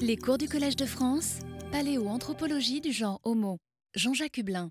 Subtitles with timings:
[0.00, 1.38] Les cours du Collège de France,
[1.70, 3.58] paléoanthropologie du genre Homo.
[3.94, 4.70] Jean-Jacques Hublin.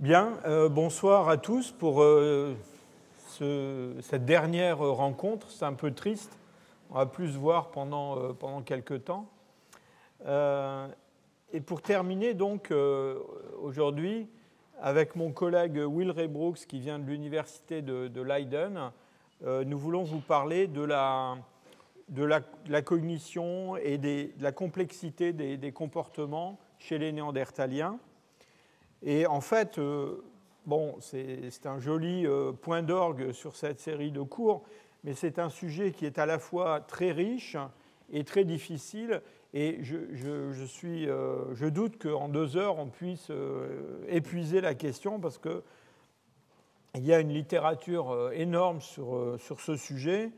[0.00, 2.54] Bien, euh, bonsoir à tous pour euh,
[3.38, 5.50] cette dernière rencontre.
[5.50, 6.38] C'est un peu triste.
[6.90, 9.30] On va plus se voir pendant, euh, pendant quelques temps.
[10.26, 12.72] et pour terminer, donc,
[13.62, 14.28] aujourd'hui,
[14.80, 18.90] avec mon collègue Will Ray Brooks, qui vient de l'université de, Leiden,
[19.42, 21.36] nous voulons vous parler de la,
[22.08, 27.98] de la, cognition et de la complexité des, comportements chez les néandertaliens.
[29.02, 30.24] Et en fait, euh,
[30.66, 34.62] bon, c'est un joli euh, point d'orgue sur cette série de cours,
[35.04, 37.56] mais c'est un sujet qui est à la fois très riche
[38.12, 39.20] et très difficile.
[39.52, 43.30] Et je, suis, euh, je doute qu'en deux heures, on puisse
[44.08, 45.62] épuiser la question parce qu'il
[46.96, 50.30] y a une littérature énorme sur, sur ce sujet.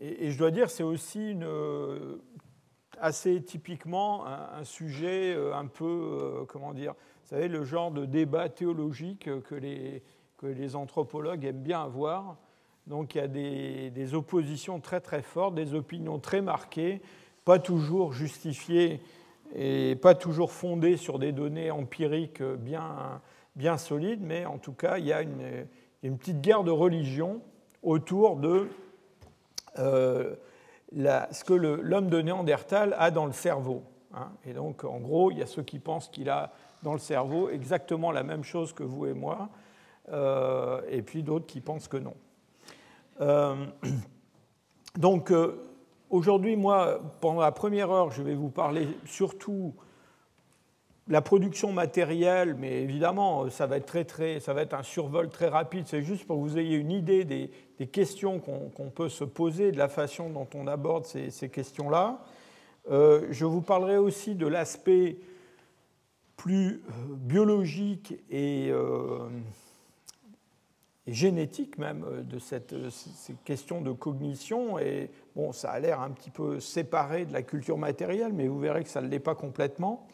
[0.00, 2.16] Et, je dois dire, c'est aussi une, euh,
[2.98, 8.06] assez typiquement un, sujet euh, un peu, euh, comment dire, vous savez, le genre de
[8.06, 10.02] débat théologique que les,
[10.38, 12.38] que les anthropologues aiment bien avoir.
[12.86, 17.02] Donc il y a des, oppositions très très fortes, des opinions très marquées,
[17.44, 19.00] pas toujours justifiées
[19.54, 23.20] et pas toujours fondées sur des données empiriques bien,
[23.54, 25.66] bien solides, mais en tout cas il y a une,
[26.02, 27.42] une petite guerre de religion
[27.82, 28.68] autour de
[29.78, 30.34] euh,
[30.92, 33.82] ce que l'homme de Néandertal a dans le cerveau.
[34.14, 34.32] Hein.
[34.44, 37.50] Et donc, en gros, il y a ceux qui pensent qu'il a dans le cerveau
[37.50, 39.50] exactement la même chose que vous et moi,
[40.12, 42.14] euh, et puis d'autres qui pensent que non.
[43.20, 43.66] Euh,
[44.96, 45.32] donc,
[46.08, 49.74] aujourd'hui, moi, pendant la première heure, je vais vous parler surtout
[51.10, 55.28] la production matérielle, mais évidemment, ça va être, très, très, ça va être un survol
[55.28, 55.86] très rapide.
[55.88, 57.50] C'est juste pour que vous ayez une idée des,
[57.88, 62.22] questions qu'on peut se poser, de la façon dont on aborde ces, questions-là.
[62.90, 65.18] Euh, je vous parlerai aussi de l'aspect
[66.36, 69.28] plus euh, biologique euh,
[71.06, 74.78] et, génétique même de cette, ces questions de cognition.
[74.78, 78.60] Et bon, ça a l'air un petit peu séparé de la culture matérielle, mais vous
[78.60, 80.06] verrez que ça ne l'est pas complètement.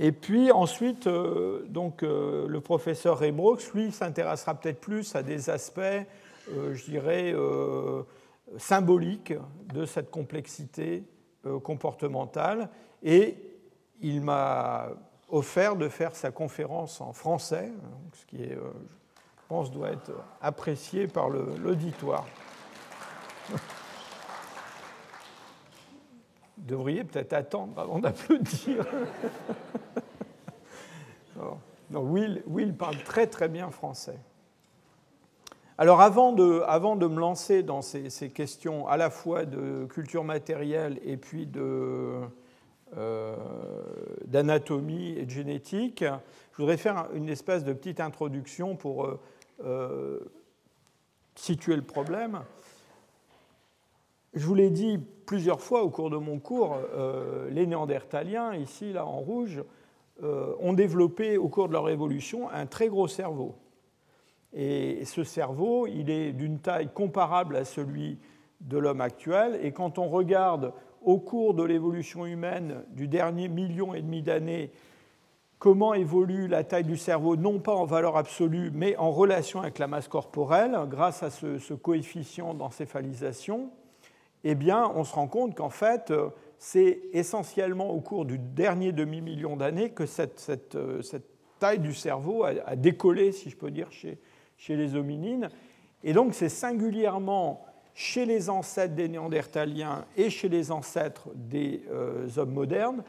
[0.00, 5.24] Et puis ensuite, euh, donc, euh, le professeur Ray Brooks, lui, s'intéressera peut-être plus à
[5.24, 7.34] des aspects, euh, je dirais,
[8.56, 9.34] symboliques
[9.74, 11.02] de cette complexité
[11.62, 12.70] comportementale.
[13.02, 13.36] Et
[14.00, 14.88] il m'a
[15.28, 17.70] offert de faire sa conférence en français,
[18.14, 22.26] ce qui, je pense, doit être apprécié par l'auditoire.
[26.68, 28.84] Devriez peut-être attendre avant d'applaudir.
[31.90, 34.18] Will, Will, parle très très bien français.
[35.78, 40.24] Alors avant de, avant de me lancer dans ces, questions à la fois de culture
[40.24, 43.36] matérielle et puis euh,
[44.26, 46.04] d'anatomie et de génétique,
[46.52, 49.20] je voudrais faire une espèce de petite introduction pour euh,
[49.64, 50.18] euh,
[51.36, 52.40] situer le problème.
[54.34, 58.92] Je vous l'ai dit plusieurs fois au cours de mon cours, euh, les Néandertaliens, ici,
[58.92, 59.62] là, en rouge,
[60.22, 63.54] euh, ont développé au cours de leur évolution un très gros cerveau.
[64.52, 68.18] Et ce cerveau, il est d'une taille comparable à celui
[68.60, 69.58] de l'homme actuel.
[69.62, 70.72] Et quand on regarde
[71.02, 74.72] au cours de l'évolution humaine du dernier million et demi d'années
[75.58, 79.78] comment évolue la taille du cerveau, non pas en valeur absolue, mais en relation avec
[79.78, 83.70] la masse corporelle, grâce à ce, ce coefficient d'encéphalisation,
[84.44, 88.92] eh bien, on se rend compte qu'en fait, euh, c'est essentiellement au cours du dernier
[88.92, 91.02] demi-million d'années que cette, euh,
[91.58, 94.18] taille du cerveau a, décollé, si je peux dire, chez,
[94.68, 95.48] les hominines.
[96.04, 102.28] Et donc, c'est singulièrement chez les ancêtres des néandertaliens et chez les ancêtres des euh,
[102.36, 103.02] hommes modernes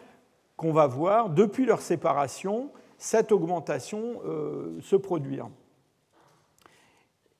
[0.57, 4.19] qu'on va voir, depuis leur séparation, cette augmentation
[4.81, 5.47] se produire.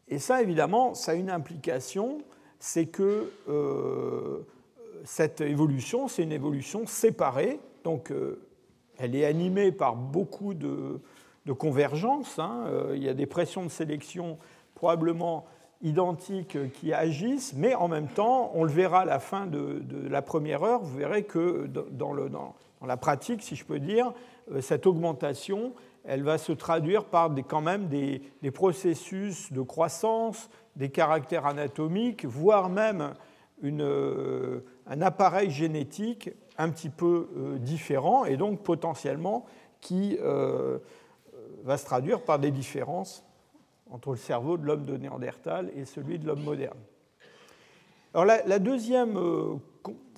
[0.08, 2.20] Et ça, évidemment, ça a une implication
[2.60, 4.46] c'est que euh,
[5.06, 8.42] cette évolution, c'est une évolution séparée, donc euh,
[8.98, 11.00] elle est animée par beaucoup de,
[11.58, 12.38] convergences.
[12.38, 12.66] Hein.
[12.68, 14.38] Euh, il y a des pressions de sélection
[14.76, 15.46] probablement
[15.82, 20.22] identiques qui agissent, mais en même temps, on le verra à la fin de, la
[20.22, 22.14] première heure, vous verrez que dans,
[22.86, 24.14] la pratique, si je peux dire,
[24.60, 25.74] cette augmentation,
[26.06, 32.70] elle va se traduire par quand même des, processus de croissance, des caractères anatomiques, voire
[32.70, 33.14] même
[33.64, 39.46] euh, un appareil génétique un petit peu euh, différent et donc potentiellement
[39.82, 40.80] qui euh,
[41.64, 43.24] va se traduire par des différences
[43.92, 46.78] entre le cerveau de l'homme de Néandertal et celui de l'homme moderne.
[48.14, 49.20] Alors la, deuxième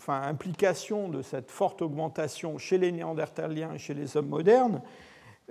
[0.08, 4.82] implication de cette forte augmentation chez les Néandertaliens et chez les hommes modernes.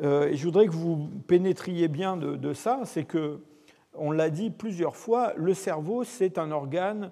[0.02, 3.40] Euh, et je voudrais que vous pénétriez bien de, ça, c'est que,
[3.94, 7.10] on l'a dit plusieurs fois, le cerveau, c'est un organe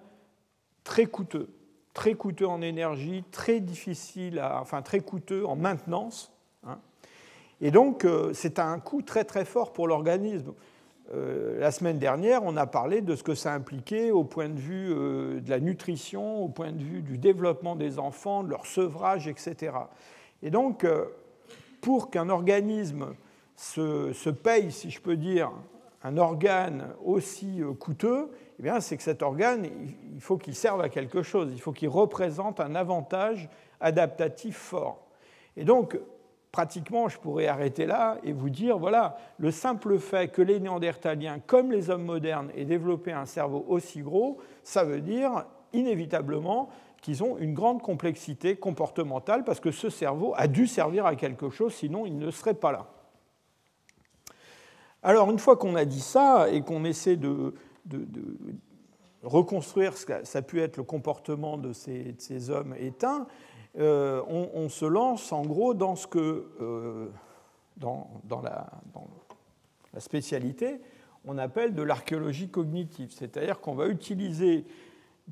[0.84, 1.48] très coûteux,
[1.92, 6.32] très coûteux en énergie, très difficile, à, enfin très coûteux en maintenance.
[6.66, 6.78] Hein.
[7.60, 10.54] Et donc, euh, c'est un coût très très fort pour l'organisme.
[11.12, 14.58] Euh, la semaine dernière, on a parlé de ce que ça impliquait au point de
[14.58, 19.26] vue de la nutrition, au point de vue du développement des enfants, de leur sevrage,
[19.26, 19.72] etc.
[20.42, 20.86] Et donc,
[21.80, 23.14] pour qu'un organisme
[23.56, 25.50] se, paye, si je peux dire,
[26.02, 29.66] un organe aussi coûteux, eh bien, c'est que cet organe,
[30.14, 33.48] il faut qu'il serve à quelque chose, il faut qu'il représente un avantage
[33.80, 35.06] adaptatif fort.
[35.56, 35.98] Et donc,
[36.52, 41.38] pratiquement, je pourrais arrêter là et vous dire, voilà, le simple fait que les Néandertaliens,
[41.40, 46.68] comme les hommes modernes, aient développé un cerveau aussi gros, ça veut dire inévitablement
[47.00, 51.50] qu'ils ont une grande complexité comportementale parce que ce cerveau a dû servir à quelque
[51.50, 52.86] chose, sinon il ne serait pas là.
[55.02, 57.54] Alors, une fois qu'on a dit ça et qu'on essaie de,
[59.22, 63.26] reconstruire ce que ça a pu être le comportement de ces, hommes éteints,
[63.78, 67.08] euh, on, se lance en gros dans ce que, euh,
[67.76, 68.08] dans,
[68.42, 68.68] la,
[69.98, 70.80] spécialité,
[71.24, 73.10] on appelle de l'archéologie cognitive.
[73.12, 74.66] C'est-à-dire qu'on va utiliser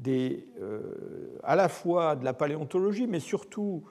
[0.06, 0.80] euh,
[1.42, 3.84] à la fois de la paléontologie, mais surtout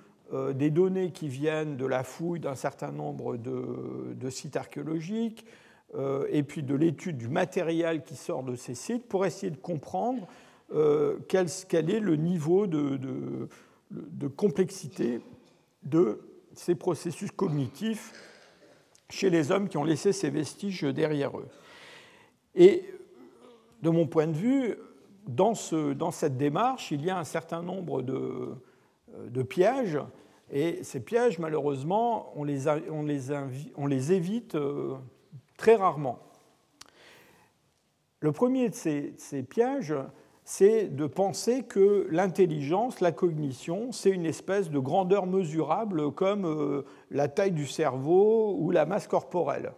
[0.56, 5.46] des données qui viennent de la fouille d'un certain nombre de, sites archéologiques,
[6.31, 10.28] et puis de l'étude du matériel qui sort de ces sites, pour essayer de comprendre
[11.28, 13.48] quel, est le niveau de
[14.36, 15.22] complexité
[15.84, 16.19] de
[16.56, 18.12] ces processus cognitifs
[19.10, 21.48] chez les hommes qui ont laissé ces vestiges derrière eux.
[22.56, 22.86] Et
[23.81, 24.75] de mon point de vue,
[25.27, 28.56] dans, ce, dans cette démarche, il y a un certain nombre de,
[29.30, 30.00] de pièges,
[30.51, 34.95] et ces pièges, malheureusement, on les, évite euh,
[35.57, 36.19] très rarement.
[38.19, 39.95] Le premier de ces, ces pièges,
[40.44, 46.83] c'est de penser que l'intelligence, la cognition, c'est une espèce de grandeur mesurable comme euh,
[47.10, 49.74] la taille du cerveau ou la masse corporelle.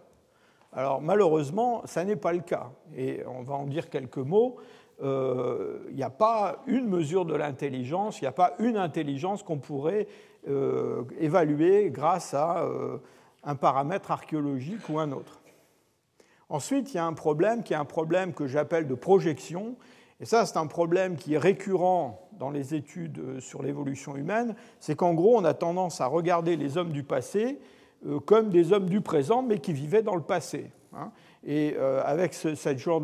[0.74, 2.70] Alors malheureusement, ça n'est pas le cas.
[2.94, 4.56] Et on va en dire quelques mots.
[5.02, 9.42] Euh, il n'y a pas une mesure de l'intelligence, il n'y a pas une intelligence
[9.42, 10.08] qu'on pourrait
[10.48, 12.68] euh, évaluer grâce à
[13.44, 15.40] un paramètre archéologique ou un autre.
[16.48, 19.76] Ensuite, il y a un problème qui est un problème que j'appelle de projection,
[20.20, 24.54] et ça, c'est un problème qui est récurrent dans les études euh, sur l'évolution humaine,
[24.80, 27.58] c'est qu'en gros, on a tendance à regarder les hommes du passé
[28.06, 30.70] euh, comme des hommes du présent, mais qui vivaient dans le passé.
[30.92, 31.12] Hein.
[31.48, 33.00] Et euh, avec ce, genre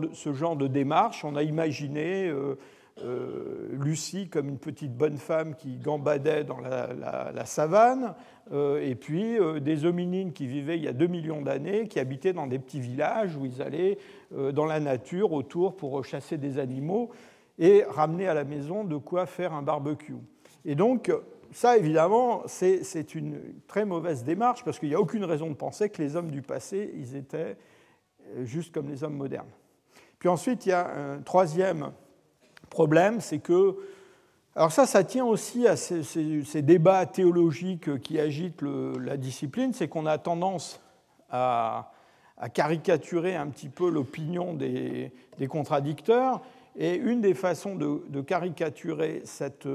[0.56, 2.30] de, démarche, on a imaginé
[3.02, 8.14] euh, Lucie comme une petite bonne femme qui gambadait dans la, savane,
[8.52, 11.98] euh, et puis euh, des hominines qui vivaient il y a 2 millions d'années, qui
[11.98, 13.98] habitaient dans des petits villages où ils allaient
[14.30, 17.10] dans la nature autour pour chasser des animaux
[17.58, 20.14] et ramener à la maison de quoi faire un barbecue.
[20.64, 21.12] Et donc,
[21.50, 25.88] ça, évidemment, c'est une très mauvaise démarche parce qu'il n'y a aucune raison de penser
[25.88, 27.56] que les hommes du passé, ils étaient
[28.44, 29.50] juste comme les hommes modernes.
[30.18, 31.92] Puis ensuite, il y a un troisième
[32.70, 33.76] problème, c'est que.
[34.56, 40.06] Alors, ça, ça tient aussi à ces, débats théologiques qui agitent la discipline, c'est qu'on
[40.06, 40.80] a tendance
[41.28, 41.90] à,
[42.52, 45.12] caricaturer un petit peu l'opinion des,
[45.48, 46.40] contradicteurs.
[46.76, 49.68] Et une des façons de, caricaturer cette,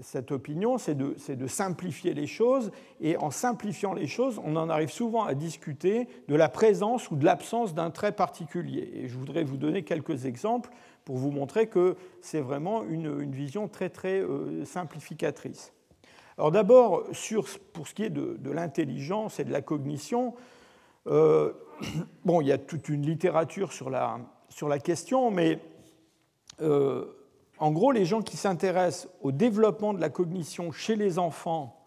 [0.00, 2.70] cette opinion, c'est de, simplifier les choses.
[3.00, 7.16] Et en simplifiant les choses, on en arrive souvent à discuter de la présence ou
[7.16, 8.90] de l'absence d'un trait particulier.
[8.94, 10.70] Et je voudrais vous donner quelques exemples
[11.04, 15.72] pour vous montrer que c'est vraiment une, vision très très euh, simplificatrice.
[16.36, 17.04] Alors d'abord,
[17.72, 20.34] pour ce qui est de, l'intelligence et de la cognition,
[21.06, 21.52] euh,
[22.24, 25.58] bon, il y a toute une littérature sur la, sur la question, mais
[26.60, 27.06] euh,
[27.60, 31.82] en gros, les gens qui s'intéressent au développement de la cognition chez les enfants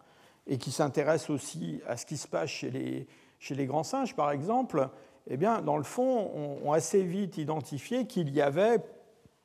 [0.46, 4.88] et qui s'intéressent aussi à ce qui se passe chez les, grands singes, par exemple,
[5.28, 8.78] eh bien, dans le fond, ont assez vite identifié qu'il y avait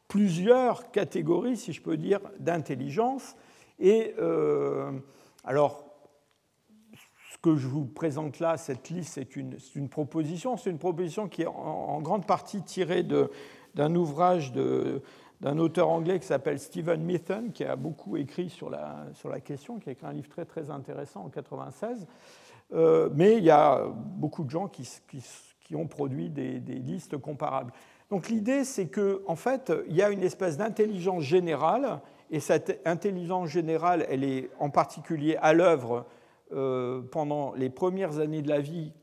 [0.08, 3.36] plusieurs catégories, si je peux dire, d'intelligence.
[3.80, 4.92] Et euh,
[5.44, 5.86] alors,
[7.32, 10.58] ce que je vous présente là, cette liste, c'est une, proposition.
[10.58, 14.52] C'est une proposition qui est en, grande partie tirée d'un ouvrage
[15.42, 19.40] d'un auteur anglais qui s'appelle Stephen Mithen, qui a beaucoup écrit sur la, sur la
[19.40, 22.08] question, qui a écrit un livre très, très intéressant en 1996.
[22.74, 24.90] Euh, mais il y a beaucoup de gens qui,
[25.62, 27.72] qui, ont produit des, des listes comparables.
[28.10, 32.82] Donc l'idée, c'est qu'en en fait, il y a une espèce d'intelligence générale et cette
[32.86, 36.06] intelligence générale, elle est en particulier à l'œuvre
[36.54, 38.94] euh, pendant les premières années de la vie,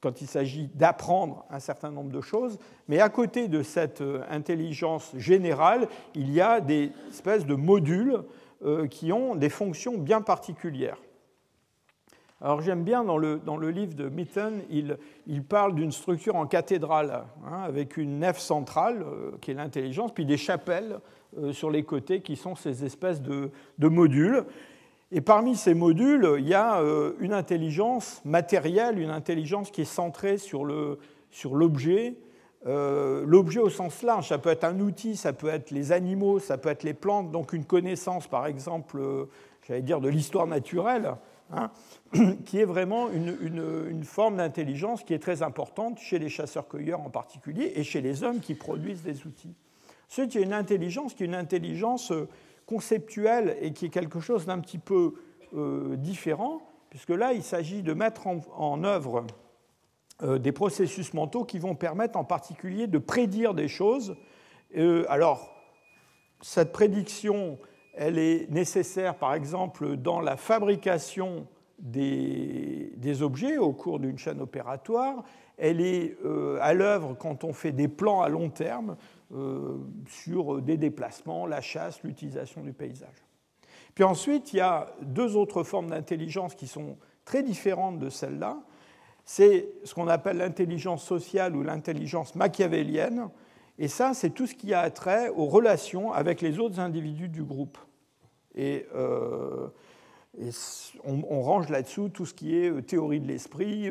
[0.00, 2.58] quand il s'agit d'apprendre un certain nombre de choses.
[2.88, 8.22] Mais à côté de cette euh, intelligence générale, il y a des espèces de modules
[8.64, 10.98] euh, qui ont des fonctions bien particulières.
[12.40, 16.36] Alors j'aime bien dans le, dans le, livre de Mitten, il, il parle d'une structure
[16.36, 19.04] en cathédrale, hein, avec une nef centrale,
[19.42, 21.00] qui est l'intelligence, puis des chapelles
[21.52, 24.46] sur les côtés, qui sont ces espèces de, de modules.
[25.12, 29.84] Et parmi ces modules, il y a euh, une intelligence matérielle, une intelligence qui est
[29.84, 32.16] centrée sur l'objet.
[32.66, 36.38] Euh, l'objet au sens large, ça peut être un outil, ça peut être les animaux,
[36.38, 39.24] ça peut être les plantes, donc une connaissance, par exemple, euh,
[39.66, 41.16] j'allais dire de l'histoire naturelle,
[41.50, 41.70] hein,
[42.44, 43.36] qui est vraiment une,
[43.88, 48.22] une forme d'intelligence qui est très importante chez les chasseurs-cueilleurs en particulier et chez les
[48.22, 49.54] hommes qui produisent des outils.
[50.08, 52.12] Ensuite, il y une intelligence qui est une intelligence
[52.70, 55.14] conceptuel et qui est quelque chose d'un petit peu
[55.54, 59.26] euh, différent, puisque là, il s'agit de mettre en, œuvre
[60.22, 64.14] euh, des processus mentaux qui vont permettre en particulier de prédire des choses.
[64.76, 65.52] Euh, alors,
[66.42, 67.58] cette prédiction,
[67.94, 71.48] elle est nécessaire, par exemple, dans la fabrication
[71.80, 75.24] des, des objets au cours d'une chaîne opératoire.
[75.58, 76.16] Elle est
[76.60, 78.96] à l'œuvre quand on fait des plans à long terme.
[79.32, 79.76] Euh,
[80.08, 83.14] sur des déplacements, la chasse, l'utilisation du paysage.
[83.94, 88.60] Puis ensuite, il y a deux autres formes d'intelligence qui sont très différentes de celle-là.
[89.24, 93.28] C'est ce qu'on appelle l'intelligence sociale ou l'intelligence machiavélienne.
[93.78, 97.44] Et ça, c'est tout ce qui a trait aux relations avec les autres individus du
[97.44, 97.78] groupe.
[98.56, 99.68] Et, euh,
[101.04, 103.90] on, range là-dessous tout ce qui est euh, théorie de l'esprit,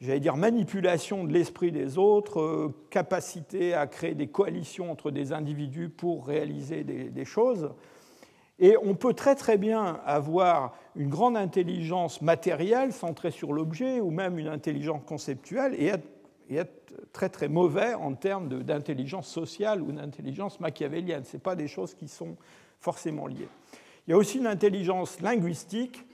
[0.00, 5.32] j'allais dire, manipulation de l'esprit des autres, euh, capacité à créer des coalitions entre des
[5.32, 7.70] individus pour réaliser des, choses.
[8.58, 14.10] Et on peut très très bien avoir une grande intelligence matérielle centrée sur l'objet ou
[14.10, 16.74] même une intelligence conceptuelle et être,
[17.12, 21.22] très très mauvais en termes d'intelligence sociale ou d'intelligence machiavélienne.
[21.24, 22.36] Ce pas des choses qui sont
[22.80, 23.48] forcément liées.
[24.06, 26.06] Il y a aussi une intelligence linguistique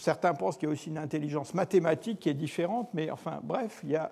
[0.00, 3.80] certains pensent qu'il y a aussi une intelligence mathématique qui est différente, mais enfin bref,
[3.84, 4.10] il y a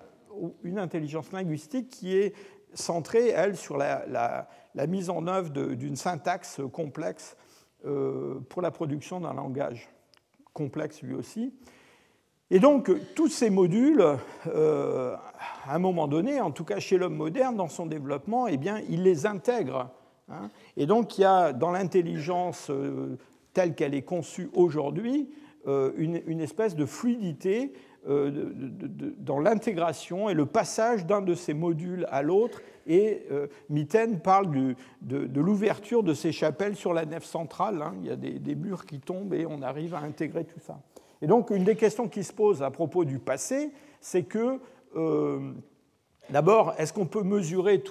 [0.63, 2.33] une intelligence linguistique qui est
[2.73, 4.47] centrée, elle, sur la,
[4.87, 7.37] mise en œuvre d'une syntaxe complexe
[7.85, 9.89] euh, pour la production d'un langage
[10.53, 11.53] complexe lui aussi.
[12.51, 14.03] Et donc, tous ces modules,
[14.47, 15.15] euh,
[15.65, 18.81] à un moment donné, en tout cas chez l'homme moderne, dans son développement, eh bien,
[18.89, 19.89] il les intègre.
[20.29, 20.49] Hein.
[20.77, 23.17] Et donc, il y a dans l'intelligence euh,
[23.53, 25.33] telle qu'elle est conçue aujourd'hui,
[25.67, 27.73] euh, une, espèce de fluidité
[28.07, 28.51] euh,
[29.17, 32.61] dans l'intégration et le passage d'un de ces modules à l'autre.
[32.85, 37.81] Et euh, Mitten parle de, l'ouverture de ces chapelles sur la nef centrale.
[37.81, 37.95] Hein.
[38.01, 40.79] Il y a des, murs qui tombent et on arrive à intégrer tout ça.
[41.23, 44.59] Et donc, une des questions qui se pose à propos du passé, c'est que,
[46.29, 47.81] d'abord, est-ce qu'on peut mesurer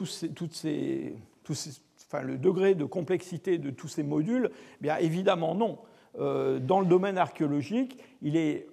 [2.23, 4.51] le degré de complexité de tous ces modules?
[4.81, 5.79] Bien évidemment non.
[6.19, 8.69] Euh, dans le domaine archéologique, il est,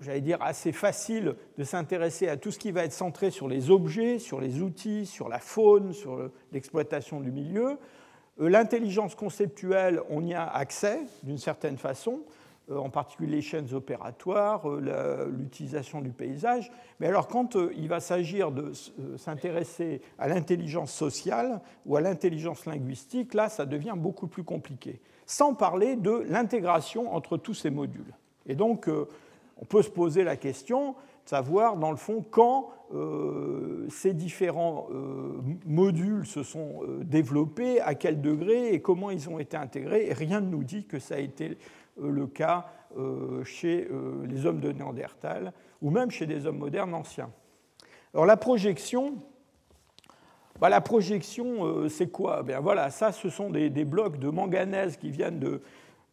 [0.00, 3.70] j'allais dire, assez facile de s'intéresser à tout ce qui va être centré sur les
[3.70, 7.78] objets, sur les outils, sur la faune, sur l'exploitation du milieu.
[8.40, 12.20] Euh, l'intelligence conceptuelle, on y a accès d'une certaine façon,
[12.70, 16.70] euh, en particulier les chaînes opératoires, l'utilisation du paysage.
[17.00, 18.72] Mais alors quand il va s'agir de
[19.16, 25.54] s'intéresser à l'intelligence sociale ou à l'intelligence linguistique, là, ça devient beaucoup plus compliqué sans
[25.54, 28.14] parler de l'intégration entre tous ces modules.
[28.46, 29.06] Et donc, euh,
[29.58, 30.92] on peut se poser la question
[31.24, 37.94] de savoir, dans le fond, quand euh, ces différents euh, modules se sont développés, à
[37.94, 40.06] quel degré et comment ils ont été intégrés.
[40.06, 41.56] Et rien ne nous dit que ça a été
[42.00, 42.66] le cas
[43.44, 43.88] chez
[44.24, 45.52] les hommes de Néandertal
[45.82, 47.30] ou même chez des hommes modernes anciens.
[48.12, 49.16] Alors la projection,
[50.60, 52.42] bah, la projection, euh, c'est quoi?
[52.42, 55.62] Bien voilà, ça, ce sont des, blocs de manganèse qui viennent de,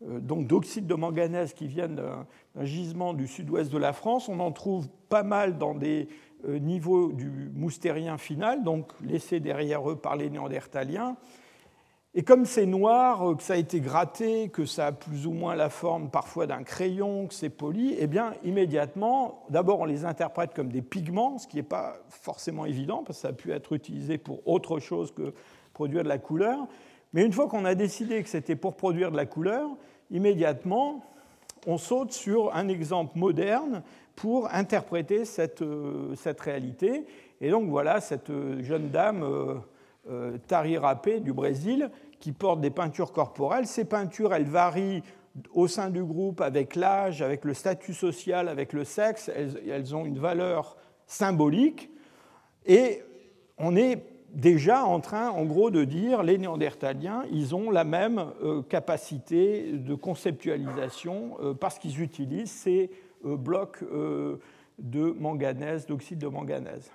[0.07, 2.25] euh, donc d'oxyde de manganèse qui viennent d'un
[2.65, 4.29] gisement du sud-ouest de la France.
[4.29, 6.07] On en trouve pas mal dans des
[6.47, 11.17] euh, niveaux du moustérien final, donc laissés derrière eux par les néandertaliens.
[12.13, 15.31] Et comme c'est noir, euh, que ça a été gratté, que ça a plus ou
[15.31, 20.03] moins la forme parfois d'un crayon, que c'est poli, eh bien immédiatement, d'abord on les
[20.03, 23.53] interprète comme des pigments, ce qui n'est pas forcément évident, parce que ça a pu
[23.53, 25.33] être utilisé pour autre chose que
[25.73, 26.67] produire de la couleur.
[27.13, 29.69] Mais une fois qu'on a décidé que c'était pour produire de la couleur,
[30.09, 31.05] immédiatement
[31.65, 33.83] on saute sur un exemple moderne
[34.17, 37.05] pour interpréter cette, euh, cette réalité.
[37.39, 39.23] Et donc voilà cette euh, jeune dame
[40.47, 43.67] Tari Rapé du Brésil, qui portent des peintures corporelles.
[43.67, 45.03] Ces peintures, elles varient
[45.53, 49.29] au sein du groupe avec l'âge, avec le statut social, avec le sexe.
[49.29, 50.77] Elles, ont une valeur
[51.07, 51.89] symbolique.
[52.65, 53.01] Et
[53.57, 54.03] on est
[54.33, 59.73] déjà en train, en gros, de dire les Néandertaliens, ils ont la même euh, capacité
[59.73, 62.91] de conceptualisation euh, parce qu'ils utilisent ces
[63.25, 63.83] euh, blocs
[64.79, 66.91] de manganèse, d'oxyde de manganèse.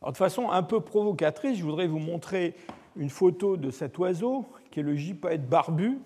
[0.00, 2.54] Alors, de façon un peu provocatrice, je voudrais vous montrer
[2.96, 5.98] une photo de cet oiseau qui est le gypaète barbu.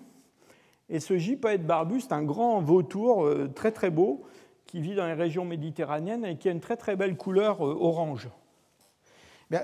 [0.89, 4.23] Et ce gypaète barbu, c'est un grand vautour très très beau
[4.65, 8.29] qui vit dans les régions méditerranéennes et qui a une très très belle couleur orange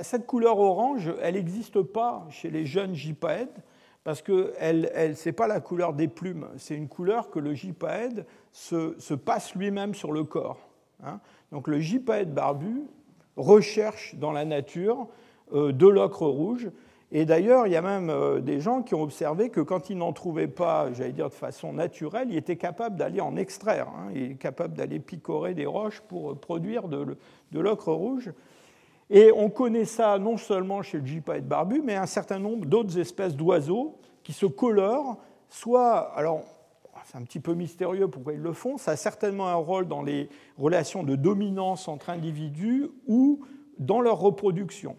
[0.02, 3.64] cette couleur orange, elle n'existe pas chez les jeunes gypaèdes
[4.04, 8.26] parce que ce n'est pas la couleur des plumes, c'est une couleur que le gypaède
[8.52, 10.70] se, passe lui-même sur le corps.
[11.04, 11.20] Hein.
[11.52, 12.84] Donc le gypaède barbu
[13.38, 15.08] recherche dans la nature
[15.54, 16.70] euh, de l'ocre rouge.
[17.12, 19.98] Et d'ailleurs, il y a même euh, des gens qui ont observé que quand il
[19.98, 23.88] n'en trouvait pas, j'allais dire de façon naturelle, il était capable d'aller en extraire.
[23.88, 24.12] Hein.
[24.14, 27.18] Il est capable d'aller picorer des roches pour produire de,
[27.52, 28.34] de l'ocre rouge.
[29.10, 33.00] Et on connaît ça non seulement chez le gypaète barbu, mais un certain nombre d'autres
[33.00, 35.16] espèces d'oiseaux qui se colorent,
[35.48, 36.44] soit, alors
[37.08, 40.02] c'est un petit peu mystérieux pourquoi ils le font, ça a certainement un rôle dans
[40.02, 43.46] les relations de dominance entre individus ou
[43.80, 44.98] dans leur reproduction.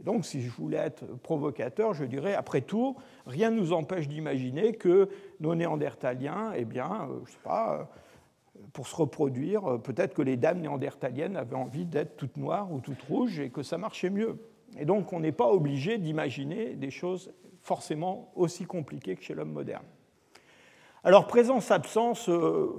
[0.00, 4.74] Donc, si je voulais être provocateur, je dirais, après tout, rien ne nous empêche d'imaginer
[4.74, 5.08] que
[5.40, 7.88] nos néandertaliens, eh bien, euh, je sais pas,
[8.74, 12.80] pour se reproduire, euh, peut-être que les dames néandertaliennes avaient envie d'être toutes noires ou
[12.80, 14.36] toutes rouges et que ça marchait mieux.
[14.78, 19.52] Et donc on n'est pas obligé d'imaginer des choses forcément aussi compliquées que chez l'homme
[19.52, 19.84] moderne.
[21.04, 22.70] Alors présence-absence euh,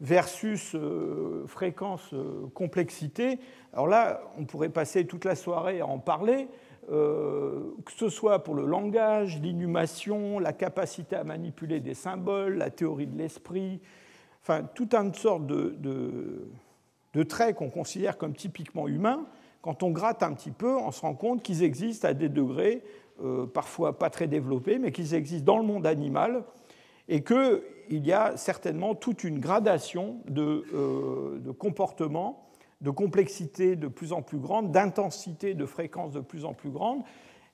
[0.00, 3.38] versus euh, fréquence-complexité,
[3.72, 6.48] alors là on pourrait passer toute la soirée à en parler,
[6.88, 13.06] que ce soit pour le langage, l'inhumation, la capacité à manipuler des symboles, la théorie
[13.06, 13.80] de l'esprit,
[14.42, 19.24] enfin, toute une sorte de, de, traits qu'on considère comme typiquement humains,
[19.62, 22.82] quand on gratte un petit peu, on se rend compte qu'ils existent à des degrés
[23.22, 26.42] euh, parfois pas très développés, mais qu'ils existent dans le monde animal,
[27.10, 32.46] et qu'il y a certainement toute une gradation de, euh, de comportement,
[32.80, 37.02] de complexité de plus en plus grande, d'intensité, de fréquence de plus en plus grande,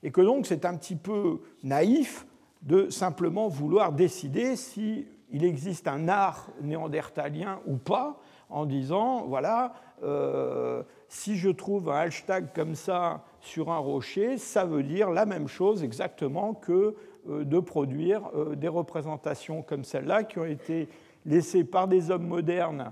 [0.03, 2.27] et que donc c'est un petit peu naïf
[2.61, 10.83] de simplement vouloir décider si existe un art néandertalien ou pas, en disant, voilà, euh,
[11.09, 15.47] si je trouve un hashtag comme ça sur un rocher, ça veut dire la même
[15.47, 16.95] chose exactement que
[17.27, 20.89] de produire euh, des représentations comme celle-là qui ont été
[21.25, 22.91] laissées par des hommes modernes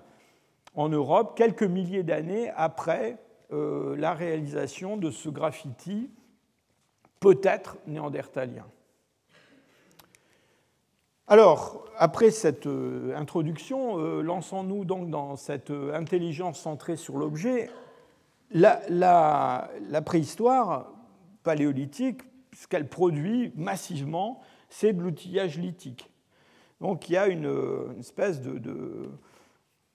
[0.75, 3.17] en Europe quelques milliers d'années après
[3.51, 6.09] la réalisation de ce graffiti
[7.21, 8.65] peut-être néandertalien.
[11.27, 17.71] Alors, après cette euh, introduction, euh, lançons-nous donc dans cette euh, intelligence centrée sur l'objet.
[18.51, 19.67] La,
[20.05, 20.91] préhistoire
[21.43, 22.21] paléolithique,
[22.55, 26.09] ce qu'elle produit massivement, c'est de l'outillage lithique.
[26.81, 29.09] Donc il y a une, espèce de,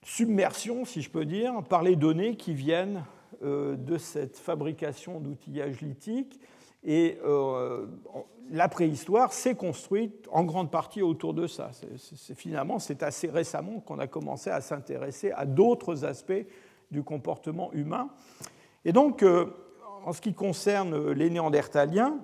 [0.03, 3.05] submersion, si je peux dire, par les données qui viennent
[3.43, 6.41] de cette fabrication d'outillage lithique.
[6.83, 7.19] Et
[8.51, 11.71] la préhistoire s'est construite en grande partie autour de ça.
[12.35, 16.47] finalement, c'est assez récemment qu'on a commencé à s'intéresser à d'autres aspects
[16.91, 18.11] du comportement humain.
[18.85, 19.47] Et donc, euh,
[20.05, 22.19] en ce qui concerne les Néandertaliens,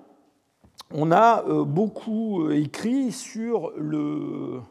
[0.91, 4.61] on a euh, beaucoup euh, écrit sur le,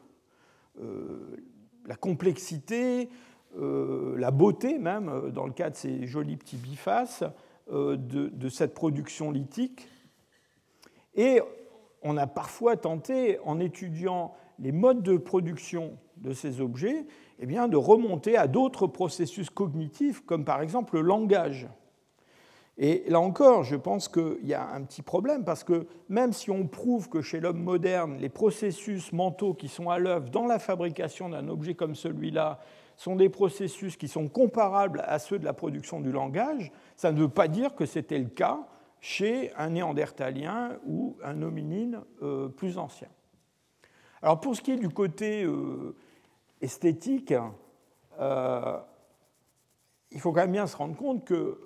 [1.87, 3.09] la complexité,
[3.59, 7.25] la beauté même, dans le cas de ces jolis petits bifaces,
[7.73, 9.89] de, cette production lithique
[11.17, 11.41] et
[12.03, 17.07] on a parfois tenté, en étudiant les modes de production de ces objets,
[17.41, 21.67] eh de remonter à d'autres processus cognitifs, comme par exemple le langage.
[22.79, 26.51] Et là encore, je pense qu'il y a un petit problème, parce que même si
[26.51, 30.59] on prouve que chez l'homme moderne, les processus mentaux qui sont à l'œuvre dans la
[30.59, 32.61] fabrication d'un objet comme celui-là
[32.97, 37.19] sont des processus qui sont comparables à ceux de la production du langage, ça ne
[37.19, 38.67] veut pas dire que c'était le cas
[39.01, 43.09] chez un néandertalien ou un hominine euh, plus ancien.
[44.23, 45.95] Alors pour ce qui est du côté euh,
[46.61, 47.35] esthétique,
[48.19, 48.79] euh,
[50.11, 51.59] il faut quand même bien se rendre compte que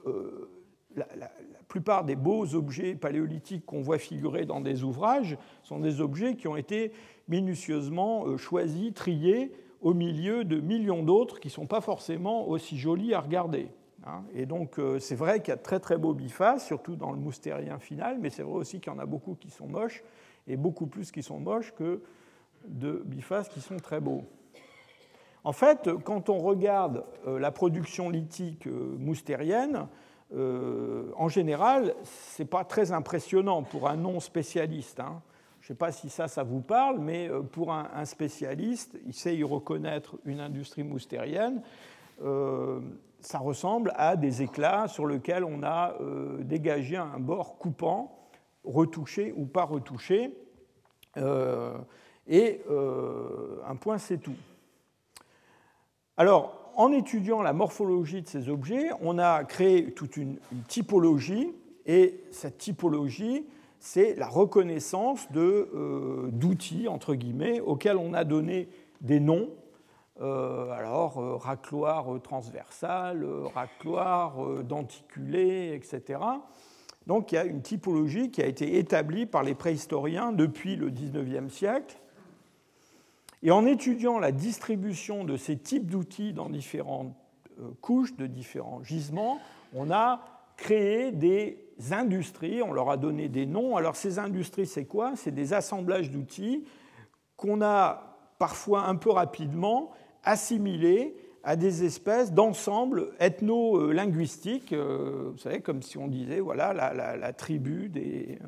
[0.96, 1.30] la,
[1.68, 6.48] plupart des beaux objets paléolithiques qu'on voit figurer dans des ouvrages sont des objets qui
[6.48, 6.92] ont été
[7.28, 13.14] minutieusement choisis, triés au milieu de millions d'autres qui ne sont pas forcément aussi jolis
[13.14, 13.68] à regarder.
[14.06, 14.22] Hein.
[14.34, 17.12] Et donc, euh, c'est vrai qu'il y a de très très beaux bifaces, surtout dans
[17.12, 20.02] le moustérien final, mais c'est vrai aussi qu'il y en a beaucoup qui sont moches,
[20.46, 22.02] et beaucoup plus qui sont moches que
[22.66, 24.24] de bifaces qui sont très beaux.
[25.44, 28.66] En fait, quand on regarde euh, la production lithique
[30.34, 35.00] euh, en général, ce n'est pas très impressionnant pour un non-spécialiste.
[35.00, 35.22] Hein.
[35.60, 39.36] Je ne sais pas si ça, ça vous parle, mais pour un, spécialiste, il sait
[39.36, 41.62] y reconnaître une industrie moustérienne
[43.20, 48.18] ça ressemble à des éclats sur lesquels on a euh, dégagé un bord coupant,
[48.64, 50.36] retouché ou pas retouché.
[51.16, 51.76] Euh,
[52.26, 54.36] et euh, un point, c'est tout.
[56.16, 61.52] Alors, en étudiant la morphologie de ces objets, on a créé toute une, typologie,
[61.86, 63.46] et cette typologie,
[63.78, 68.68] c'est la reconnaissance d'outils, entre guillemets, auxquels on a donné
[69.00, 69.48] des noms
[70.20, 76.20] euh, alors, euh, racloir euh, transversal, racloir denticulé, etc.
[77.06, 80.90] Donc il y a une typologie qui a été établie par les préhistoriens depuis le
[80.90, 81.96] XIXe siècle.
[83.42, 87.14] Et en étudiant la distribution de ces types d'outils dans différentes
[87.80, 89.38] couches, de différents gisements,
[89.74, 90.20] on a
[90.56, 91.58] créé des
[91.90, 93.76] industries, on leur a donné des noms.
[93.76, 95.12] Alors ces industries, c'est quoi?
[95.16, 96.64] C'est des assemblages d'outils
[97.36, 105.60] qu'on a parfois un peu rapidement assimilés à des espèces d'ensembles ethno-linguistiques, euh, vous savez,
[105.60, 108.38] comme si on disait, voilà, la, tribu des,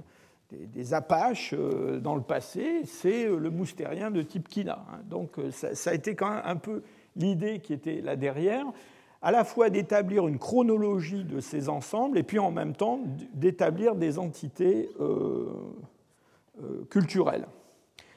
[0.53, 4.85] des, Apaches euh, dans le passé, c'est le moustérien de type Kina.
[4.93, 5.01] Hein.
[5.09, 6.83] Donc euh, ça, a été quand même un peu
[7.17, 8.67] l'idée qui était là derrière,
[9.21, 13.01] à la fois d'établir une chronologie de ces ensembles et puis en même temps
[13.35, 14.89] d'établir des entités
[16.91, 17.47] culturelles.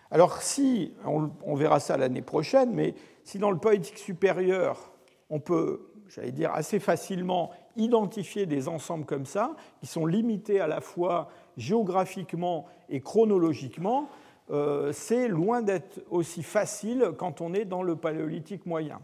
[0.10, 4.92] Alors si, on, verra ça l'année prochaine, mais si dans le poétique supérieur,
[5.30, 10.68] on peut, j'allais dire, assez facilement identifier des ensembles comme ça, qui sont limités à
[10.68, 14.10] la fois géographiquement et chronologiquement,
[14.52, 19.00] euh, c'est loin d'être aussi facile quand on est dans le paléolithique moyen.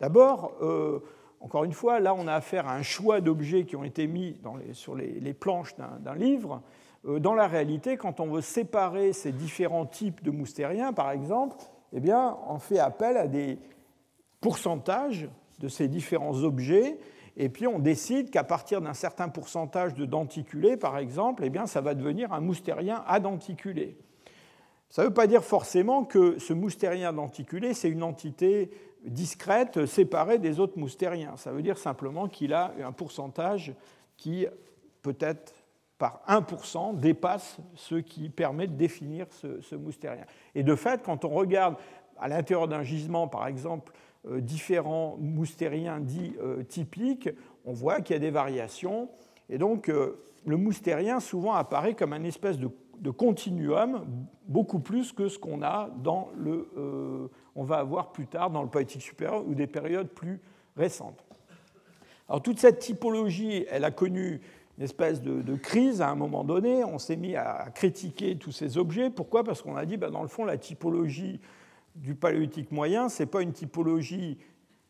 [0.00, 1.00] D'abord, euh,
[1.40, 4.36] encore une fois, là on a affaire à un choix d'objets qui ont été mis
[4.72, 6.62] sur les planches d'un livre,
[7.06, 11.56] euh, dans la réalité, quand on veut séparer ces différents types de moustériens, par exemple,
[11.92, 13.58] eh bien, on fait appel à des
[14.40, 16.98] pourcentages de ces différents objets,
[17.42, 21.66] et puis on décide qu'à partir d'un certain pourcentage de denticulés, par exemple, eh bien,
[21.66, 23.96] ça va devenir un moustérien adenticulé.
[24.90, 28.70] Ça ne veut pas dire forcément que ce moustérien denticulé, c'est une entité
[29.06, 31.40] discrète, séparée des autres moustériens.
[31.40, 33.72] Ça veut dire simplement qu'il a un pourcentage
[34.18, 34.46] qui
[35.00, 35.54] peut-être
[35.96, 40.26] par 1% dépasse ce qui permet de définir ce, moustérien.
[40.54, 41.76] Et de fait, quand on regarde
[42.18, 47.28] à l'intérieur d'un gisement, par exemple, différents moustériens dits euh, typiques,
[47.64, 49.08] on voit qu'il y a des variations.
[49.48, 52.68] Et donc, euh, le moustérien souvent apparaît comme un espèce de,
[53.10, 54.04] continuum,
[54.46, 56.68] beaucoup plus que ce qu'on a dans le.
[57.56, 60.40] on va avoir plus tard dans le poétique supérieur ou des périodes plus
[60.76, 61.24] récentes.
[62.28, 64.40] Alors, toute cette typologie, elle a connu
[64.80, 66.84] une espèce de, crise à un moment donné.
[66.84, 69.10] On s'est mis à critiquer tous ces objets.
[69.10, 69.44] Pourquoi?
[69.44, 71.40] Parce qu'on a dit, ben, dans le fond, la typologie
[71.94, 74.38] du paléolithique moyen, ce n'est pas une typologie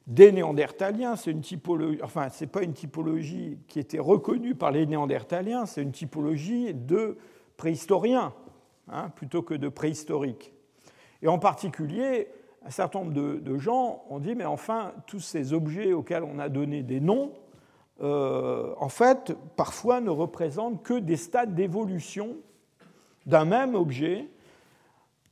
[0.06, 4.86] des néandertaliens, c'est une typologie, enfin, c'est pas une typologie qui était reconnue par les
[4.86, 7.16] néandertaliens, c'est une typologie de
[7.56, 8.32] préhistoriens
[8.88, 10.52] hein, plutôt que de préhistoriques.
[11.22, 12.28] Et en particulier,
[12.64, 16.48] un certain nombre de, gens ont dit, mais enfin, tous ces objets auxquels on a
[16.48, 17.32] donné des noms,
[18.02, 22.36] euh, en fait, parfois ne représentent que des stades d'évolution
[23.26, 24.28] d'un même objet,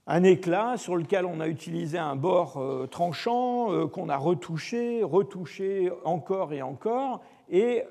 [0.09, 5.05] un éclat sur lequel on a utilisé un bord euh, tranchant, euh, qu'on a retouché,
[5.05, 7.85] retouché encore et encore, et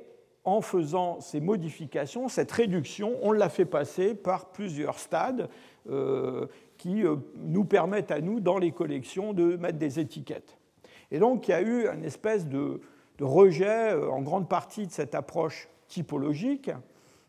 [0.43, 5.49] en faisant ces modifications, cette réduction, on l'a fait passer par plusieurs stades
[6.77, 7.03] qui
[7.35, 10.57] nous permettent à nous, dans les collections, de mettre des étiquettes.
[11.11, 12.81] Et donc il y a eu une espèce de,
[13.19, 16.69] rejet euh, en grande partie de cette approche typologique,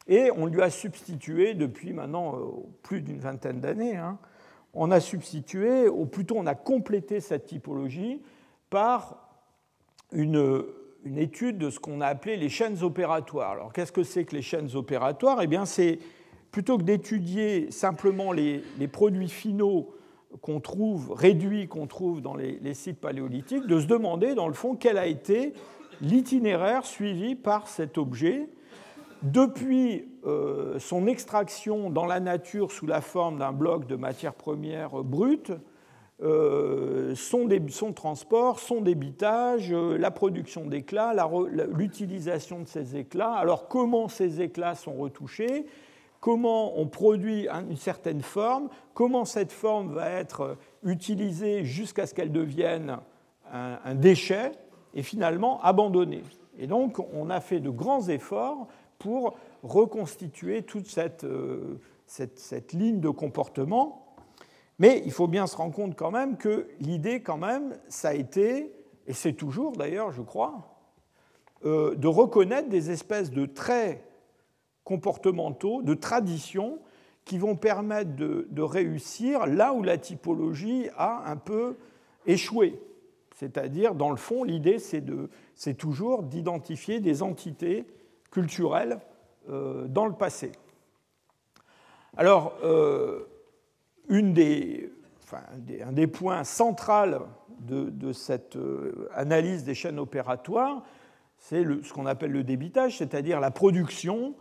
[0.07, 2.45] et on lui a substitué depuis maintenant euh,
[2.83, 4.19] plus d'une vingtaine d'années, hein,
[4.79, 8.23] on a substitué, ou plutôt on a complété cette typologie
[8.71, 9.29] par
[10.13, 10.65] une,
[11.17, 13.53] étude de ce qu'on a appelé les chaînes opératoires.
[13.53, 15.43] Alors qu'est-ce que c'est que les chaînes opératoires?
[15.43, 15.99] Eh bien c'est
[16.53, 18.63] plutôt que d'étudier simplement les,
[18.93, 19.95] produits finaux
[20.43, 24.77] qu'on trouve, réduits qu'on trouve dans les, sites paléolithiques, de se demander dans le fond
[24.77, 25.55] quel a été
[26.01, 28.49] l'itinéraire suivi par cet objet
[29.23, 35.03] depuis euh, son extraction dans la nature sous la forme d'un bloc de matière première
[35.03, 35.53] brute
[36.21, 41.15] son, transport, son débitage, la production d'éclats,
[41.73, 43.35] l'utilisation de ces éclats.
[43.35, 45.67] Alors comment ces éclats sont retouchés?
[46.21, 48.69] Comment on produit une certaine forme?
[48.95, 52.99] Comment cette forme va être utilisée jusqu'à ce qu'elle devienne
[53.53, 54.51] un déchet
[54.95, 56.25] et finalement abandonnée?
[56.59, 58.67] Et donc, on a fait de grands efforts
[58.99, 60.93] pour reconstituer toute
[61.25, 64.17] euh, cette, ligne de comportement.
[64.79, 68.15] Mais il faut bien se rendre compte quand même que l'idée, quand même, ça a
[68.15, 68.73] été,
[69.07, 70.81] et c'est toujours d'ailleurs, je crois,
[71.65, 74.05] euh, de reconnaître des espèces de traits
[74.85, 76.79] comportementaux, de traditions,
[77.25, 81.77] qui vont permettre de réussir là où la typologie a un peu
[82.25, 82.81] échoué.
[83.39, 87.85] C'est-à-dire, dans le fond, l'idée, c'est toujours d'identifier des entités
[88.31, 88.99] culturelles
[89.49, 90.53] euh, dans le passé.
[92.19, 93.29] Alors, euh,
[94.11, 94.33] un
[95.93, 97.29] des points centraux
[97.61, 100.83] de, cette euh, analyse des chaînes opératoires,
[101.37, 104.35] c'est ce qu'on appelle le débitage, c'est-à-dire la production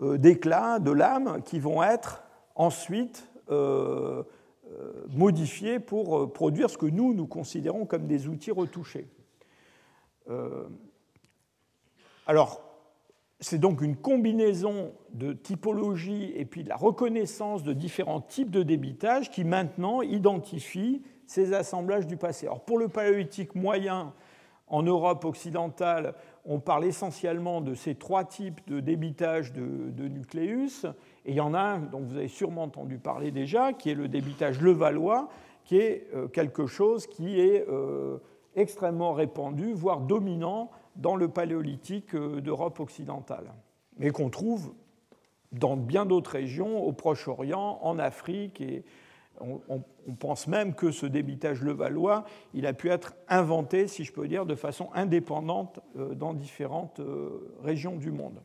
[0.00, 2.22] d'éclats, de lames qui vont être
[2.54, 4.22] ensuite euh,
[5.08, 9.08] modifiés pour produire ce que nous, nous considérons comme des outils retouchés.
[12.26, 12.63] Alors,
[13.44, 18.62] c'est donc une combinaison de typologie et puis de la reconnaissance de différents types de
[18.62, 22.46] débitage qui maintenant identifient ces assemblages du passé.
[22.46, 24.14] Alors pour le paléolithique moyen,
[24.66, 26.14] en Europe occidentale,
[26.46, 30.86] on parle essentiellement de ces trois types de débitage de, de nucléus.
[31.26, 33.94] Et il y en a un dont vous avez sûrement entendu parler déjà, qui est
[33.94, 35.28] le débitage levallois,
[35.64, 38.16] qui est euh, quelque chose qui est euh,
[38.56, 43.52] extrêmement répandu, voire dominant dans le paléolithique euh, d'Europe occidentale,
[43.98, 44.72] mais qu'on trouve
[45.52, 48.60] dans bien d'autres régions, au Proche-Orient, en Afrique.
[48.60, 48.84] Et
[49.40, 49.82] on,
[50.18, 54.46] pense même que ce débitage levallois, il a pu être inventé, si je peux dire,
[54.46, 57.00] de façon indépendante dans différentes
[57.62, 58.40] régions du monde.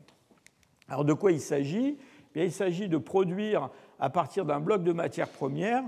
[0.88, 1.98] Alors de quoi il s'agit?
[2.36, 5.82] Il s'agit de produire à partir d'un bloc de matière première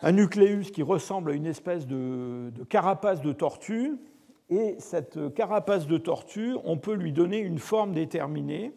[0.00, 3.96] un nucléus qui ressemble à une espèce de, carapace de tortue.
[4.50, 8.74] Et cette carapace de tortue, on peut lui donner une forme déterminée,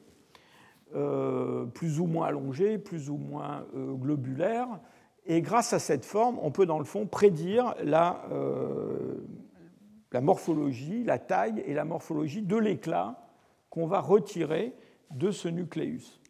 [0.95, 4.67] euh, plus ou moins allongée, plus ou moins euh, globulaire.
[5.25, 9.15] Et grâce à cette forme, on peut dans le fond prédire la, euh,
[10.13, 13.27] la morphologie, la taille et la morphologie de l'éclat
[13.69, 14.73] qu'on va retirer
[15.11, 16.21] de ce nucléus.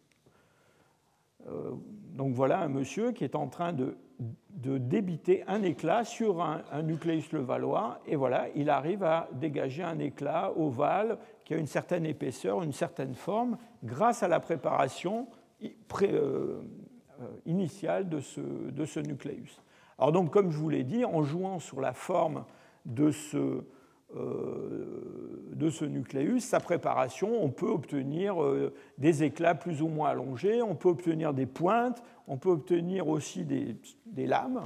[2.14, 7.32] Donc voilà un monsieur qui est en train de, débiter un éclat sur un, nucléus
[7.32, 12.64] levallois, et voilà, il arrive à dégager un éclat ovale qui a une certaine épaisseur,
[12.64, 15.28] une certaine forme, grâce à la préparation
[15.64, 15.70] euh,
[16.04, 16.62] euh,
[17.46, 19.62] initiale de ce, de ce nucléus.
[19.98, 22.46] Alors donc, comme je vous l'ai dit, en jouant sur la forme
[22.86, 23.64] de ce,
[25.58, 30.62] de ce nucléus, sa préparation, on peut obtenir euh, des éclats plus ou moins allongés,
[30.62, 34.62] on peut obtenir des pointes, on peut obtenir aussi des, lames,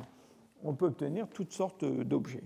[0.64, 2.44] on peut obtenir toutes sortes d'objets.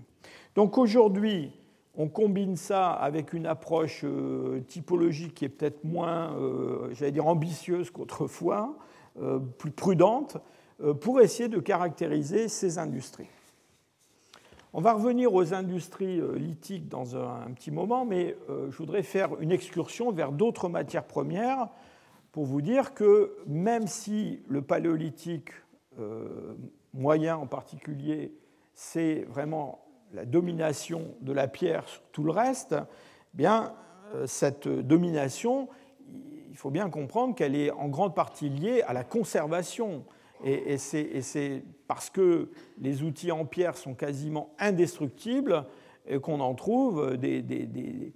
[0.54, 1.50] Donc aujourd'hui,
[1.96, 6.36] on combine ça avec une approche euh, typologique qui est peut-être moins,
[6.92, 8.76] j'allais dire, ambitieuse qu'autrefois,
[9.58, 10.36] plus prudente,
[11.00, 13.30] pour essayer de caractériser ces industries.
[14.78, 19.02] On va revenir aux industries euh, lithiques dans un, petit moment, mais euh, je voudrais
[19.02, 21.68] faire une excursion vers d'autres matières premières
[22.30, 25.48] pour vous dire que même si le paléolithique
[25.98, 26.58] euh,
[26.92, 28.34] moyen en particulier,
[28.74, 33.72] c'est vraiment la domination de la pierre sur tout le reste, eh bien
[34.26, 35.68] cette domination,
[36.50, 40.04] il faut bien comprendre qu'elle est en grande partie liée à la conservation
[40.44, 45.64] et, c'est parce que les outils en pierre sont quasiment indestructibles
[46.22, 48.12] qu'on en trouve des,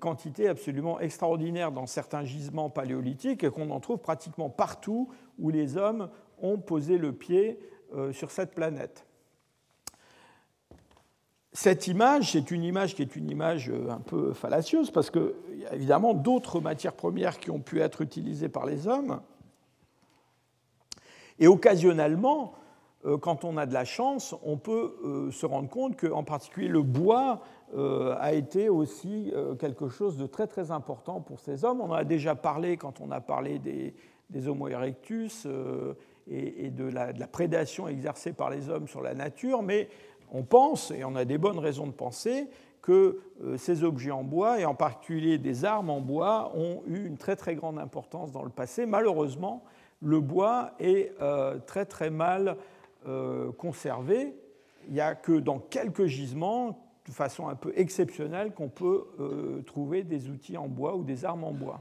[0.00, 5.76] quantités absolument extraordinaires dans certains gisements paléolithiques et qu'on en trouve pratiquement partout où les
[5.76, 7.58] hommes ont posé le pied
[7.94, 9.06] euh, sur cette planète.
[11.52, 15.32] Cette image, c'est une image qui est une image euh, un peu fallacieuse parce qu'il
[15.58, 19.20] y a évidemment d'autres matières premières qui ont pu être utilisées par les hommes.
[21.38, 22.54] Et occasionnellement,
[23.06, 26.68] euh, quand on a de la chance, on peut euh, se rendre compte qu'en particulier
[26.68, 27.40] le bois
[27.76, 31.80] euh, a été aussi quelque chose de très très important pour ces hommes.
[31.80, 33.94] On en a déjà parlé quand on a parlé des,
[34.48, 35.46] Homo erectus
[36.28, 39.88] et, de, la, de, la, prédation exercée par les hommes sur la nature, mais
[40.32, 42.48] on pense, et on a des bonnes raisons de penser,
[42.82, 43.20] que
[43.56, 47.36] ces objets en bois, et en particulier des armes en bois, ont eu une très
[47.36, 48.86] très grande importance dans le passé.
[48.86, 49.62] Malheureusement,
[50.04, 52.56] le bois est euh, très très mal
[53.06, 54.36] euh, conservé
[54.86, 59.06] il n'y a que dans quelques gisements, de façon un peu exceptionnelle, qu'on peut
[59.66, 61.80] trouver des outils en bois ou des armes en bois.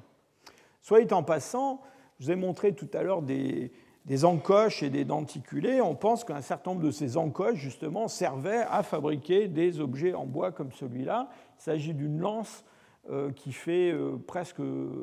[0.82, 1.82] Soit en passant,
[2.18, 3.74] je vous ai montré tout à l'heure des,
[4.06, 8.66] des encoches et des denticulés, on pense qu'un certain nombre de ces encoches, justement, servaient
[8.70, 11.30] à fabriquer des objets en bois comme celui-là.
[11.60, 12.66] Il s'agit d'une lance
[13.10, 14.62] euh, qui fait euh, presque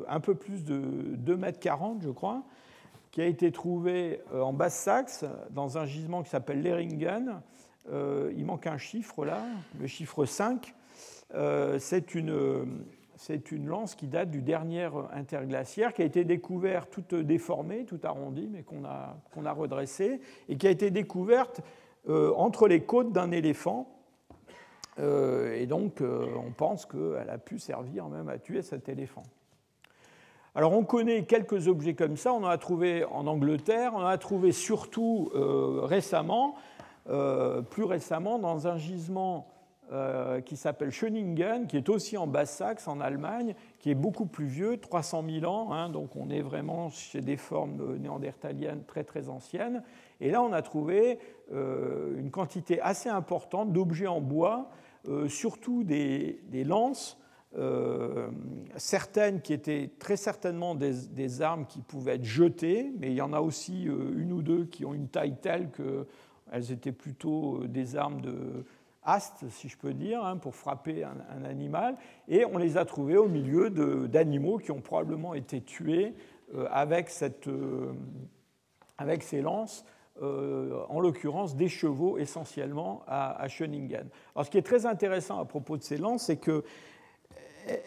[0.08, 2.42] un peu plus de 2,40 m, je crois,
[3.10, 7.42] qui a été trouvée euh, en Basse-Saxe, dans un gisement qui s'appelle Leringen.
[7.90, 9.44] il manque un chiffre là,
[9.80, 10.74] le chiffre 5.
[11.78, 12.66] C'est une
[13.50, 18.48] une lance qui date du dernier interglaciaire, qui a été découverte toute déformée, toute arrondie,
[18.50, 21.60] mais qu'on a, qu'on a redressée, et qui a été découverte
[22.08, 23.86] euh, entre les côtes d'un éléphant.
[24.98, 29.22] Euh, et donc, euh, on pense qu'elle a pu servir même à tuer cet éléphant.
[30.54, 32.32] Alors, on connaît quelques objets comme ça.
[32.32, 36.56] On en a trouvé en Angleterre, on en a trouvé surtout récemment,
[37.06, 39.46] plus récemment, dans un gisement
[39.92, 44.46] euh, qui s'appelle Schöningen, qui est aussi en Basse-Saxe, en Allemagne, qui est beaucoup plus
[44.46, 49.28] vieux, 300 000 ans, hein, donc on est vraiment chez des formes néandertaliennes très très
[49.28, 49.82] anciennes.
[50.20, 51.18] Et là, on a trouvé
[51.50, 54.70] euh, une quantité assez importante d'objets en bois,
[55.08, 57.18] euh, surtout des, lances,
[58.76, 63.32] certaines qui étaient très certainement des, armes qui pouvaient être jetées, mais il y en
[63.32, 68.20] a aussi une ou deux qui ont une taille telle qu'elles étaient plutôt des armes
[68.20, 68.64] de
[69.02, 71.96] astes, si je peux dire, hein, pour frapper un, animal,
[72.28, 73.70] et on les a trouvés au milieu
[74.08, 76.14] d'animaux qui ont probablement été tués
[76.54, 77.10] euh, avec,
[77.46, 77.92] euh,
[79.20, 79.84] ces lances,
[80.22, 84.08] euh, en l'occurrence des chevaux essentiellement à, à, Schöningen.
[84.34, 86.62] Alors ce qui est très intéressant à propos de ces lances, c'est qu'elles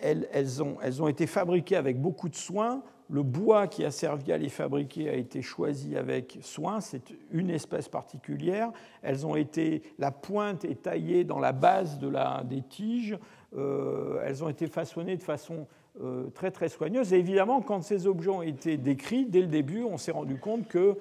[0.01, 4.49] elles ont, été fabriquées avec beaucoup de soin, le bois qui a servi à les
[4.49, 8.71] fabriquer a été choisi avec soin, c'est une espèce particulière.
[9.01, 13.17] Elles ont été, la pointe est taillée dans la base de la, des tiges.
[13.55, 15.67] Euh, elles ont été façonnées de façon
[16.01, 17.13] euh, très très soigneuse.
[17.13, 20.67] Et évidemment, quand ces objets ont été décrits, dès le début, on s'est rendu compte
[20.67, 20.95] que euh,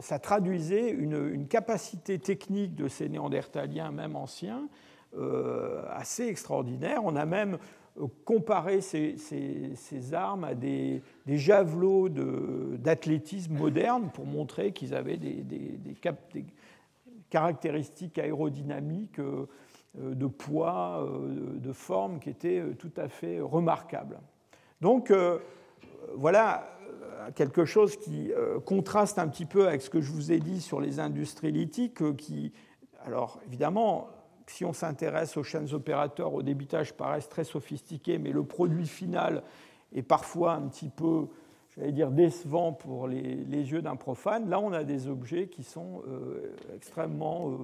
[0.00, 4.68] ça traduisait une, capacité technique de ces néandertaliens, même anciens,
[5.88, 7.00] assez extraordinaire.
[7.02, 7.56] On a même
[8.24, 15.44] comparer ces, armes à des, javelots d'athlétisme moderne pour montrer qu'ils avaient des,
[17.30, 19.20] caractéristiques aérodynamiques,
[20.00, 24.18] euh, de poids, euh, de forme qui étaient euh, tout à fait remarquables.
[24.80, 25.10] Donc
[26.14, 26.68] voilà
[27.34, 28.30] quelque chose qui
[28.66, 32.14] contraste un petit peu avec ce que je vous ai dit sur les industries lithiques,
[32.16, 32.52] qui,
[33.02, 34.08] alors évidemment,
[34.46, 39.42] si on s'intéresse aux chaînes opérateurs, au débitage paraissent très sophistiqués, mais le produit final
[39.94, 41.26] est parfois un petit peu,
[41.76, 44.48] j'allais dire, décevant pour les, yeux d'un profane.
[44.48, 47.56] Là, on a des objets qui sont euh, extrêmement euh,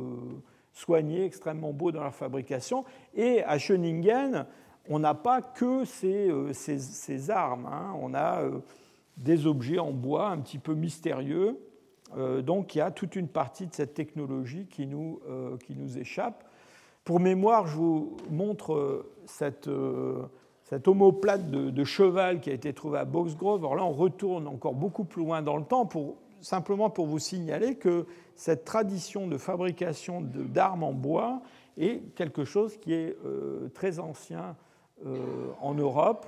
[0.73, 2.85] soignés, extrêmement beaux dans leur fabrication.
[3.15, 4.47] Et à Schöningen,
[4.89, 6.53] on n'a pas que ces, euh,
[7.29, 7.67] armes.
[7.67, 7.95] Hein.
[8.01, 8.43] On a
[9.17, 11.59] des objets en bois un petit peu mystérieux.
[12.41, 15.21] donc il y a toute une partie de cette technologie qui nous,
[15.65, 16.45] qui nous échappe.
[17.05, 20.23] Pour mémoire, je vous montre euh, cette, euh,
[20.63, 23.65] cette omoplate de, cheval qui a été trouvée à Boxgrove.
[23.65, 25.89] Alors là, on retourne encore beaucoup plus loin dans le temps,
[26.41, 31.43] simplement pour vous signaler que cette tradition de fabrication d'armes en bois
[31.77, 34.57] est quelque chose qui est euh, très ancien
[35.61, 36.27] en Europe.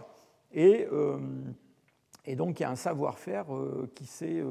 [0.53, 0.89] Et,
[2.25, 3.47] et, donc, il y a un savoir-faire
[3.95, 4.43] qui s'est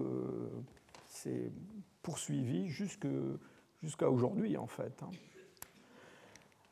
[2.02, 5.04] poursuivi jusqu'à aujourd'hui, en fait.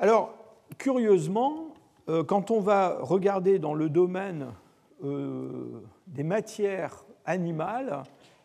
[0.02, 0.34] Alors,
[0.80, 1.76] curieusement,
[2.10, 4.48] euh, quand on va regarder dans le domaine
[5.04, 8.02] euh, des matières animales,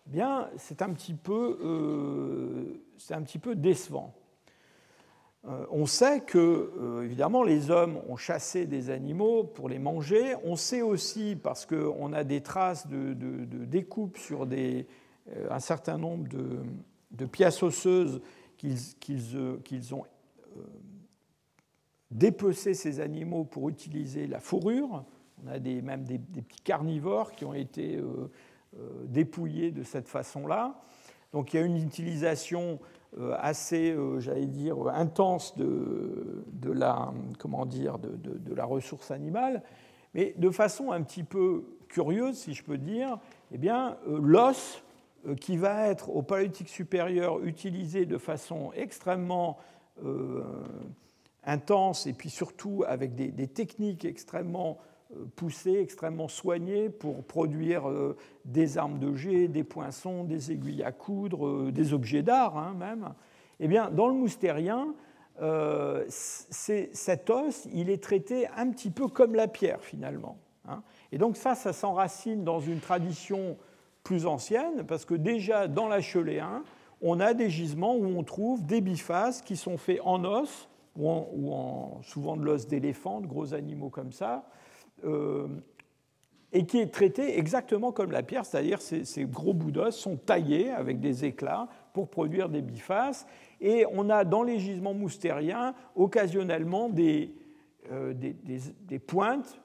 [0.07, 4.12] eh bien, c'est un, petit peu, euh, décevant.
[5.71, 10.35] on sait que, évidemment, les hommes ont chassé des animaux pour les manger.
[10.45, 13.14] On sait aussi, parce qu'on a des traces de,
[13.64, 14.87] découpe sur des,
[15.49, 18.21] un certain nombre de, pièces osseuses
[18.59, 20.05] qu'ils ont
[22.11, 25.05] dépecer ces animaux pour utiliser la fourrure.
[25.45, 28.31] On a même des, petits carnivores qui ont été euh,
[28.79, 30.80] euh, dépouillés de cette façon-là.
[31.33, 32.78] Donc il y a une utilisation
[33.18, 39.62] euh, assez, j'allais dire, intense de, la, comment dire, de, la ressource animale,
[40.14, 43.18] mais de façon un petit peu curieuse, si je peux dire,
[43.53, 44.83] eh bien, l'os
[45.41, 49.59] qui va être au paléolithique supérieur utilisé de façon extrêmement
[51.47, 54.78] intense et puis surtout avec des, techniques extrêmement
[55.14, 60.82] euh, poussées, extrêmement soignées pour produire euh, des armes de jet, des poinçons, des aiguilles
[60.82, 63.14] à coudre, euh, des objets d'art hein, même,
[63.61, 64.94] eh bien, dans le moustérien,
[66.09, 70.38] cet os, il est traité un petit peu comme la pierre finalement.
[70.66, 70.82] Hein.
[71.12, 73.59] Et donc ça, ça s'enracine dans une tradition
[74.03, 76.62] plus ancienne, parce que déjà dans l'Acheléen,
[77.03, 81.53] on a des gisements où on trouve des bifaces qui sont faits en os, ou
[81.53, 84.49] en, souvent de l'os d'éléphant, de gros animaux comme ça,
[85.05, 85.47] euh,
[86.53, 90.16] et qui est traité exactement comme la pierre, c'est-à-dire ces, ces gros bouts d'os sont
[90.16, 93.26] taillés avec des éclats pour produire des bifaces.
[93.61, 97.34] Et on a dans les gisements moustériens occasionnellement des,
[97.92, 99.61] euh, des pointes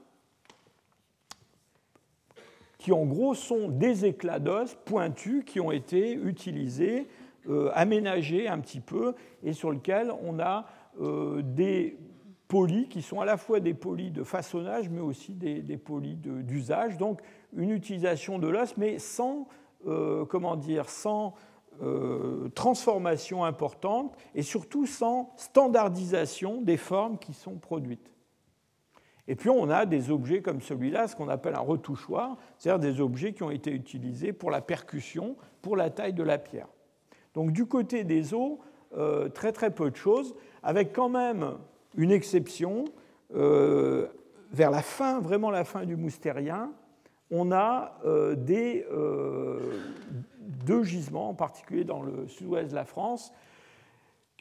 [2.81, 7.07] qui en gros sont des éclats d'os pointus qui ont été utilisés,
[7.47, 9.13] euh, aménagés un petit peu,
[9.43, 10.65] et sur lesquels on a
[10.99, 11.97] des
[12.47, 16.97] polis qui sont à la fois des polis de façonnage, mais aussi des, polis d'usage.
[16.97, 17.21] Donc
[17.53, 19.47] une utilisation de l'os, mais sans,
[19.87, 21.33] euh, comment dire, sans
[22.53, 28.11] transformation importante et surtout sans standardisation des formes qui sont produites.
[29.27, 32.99] Et puis on a des objets comme celui-là, ce qu'on appelle un retouchoir, c'est-à-dire des
[33.01, 36.67] objets qui ont été utilisés pour la percussion, pour la taille de la pierre.
[37.33, 38.57] Donc du côté des os,
[38.97, 41.53] euh, très très peu de choses, avec quand même
[41.95, 42.85] une exception.
[43.33, 44.07] Euh,
[44.53, 46.73] vers la fin, vraiment la fin du moustérien,
[47.29, 48.85] on a euh, des,
[50.65, 53.31] deux gisements, en particulier dans le sud-ouest de la France,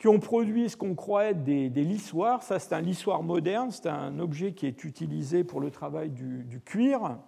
[0.00, 2.42] qui ont produit ce qu'on croit être des, lissoirs.
[2.42, 6.60] Ça, c'est un lissoir moderne, c'est un objet qui est utilisé pour le travail du,
[6.64, 7.18] cuir.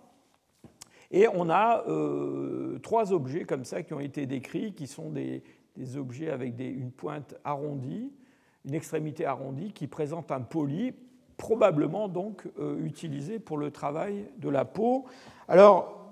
[1.11, 5.43] Et on a euh, trois objets comme ça qui ont été décrits, qui sont des,
[5.97, 8.11] objets avec une pointe arrondie,
[8.65, 10.95] une extrémité arrondie, qui présentent un poli,
[11.37, 15.07] probablement donc euh, utilisé pour le travail de la peau.
[15.49, 16.03] Alors,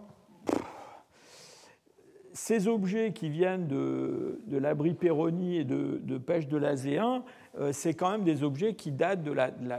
[2.33, 7.23] ces objets qui viennent de, de l'abri Péronie et de, pêche de l'Azéen,
[7.59, 9.35] euh, c'est quand même des objets qui datent de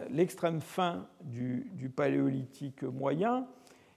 [0.09, 3.47] l'extrême fin du, paléolithique moyen.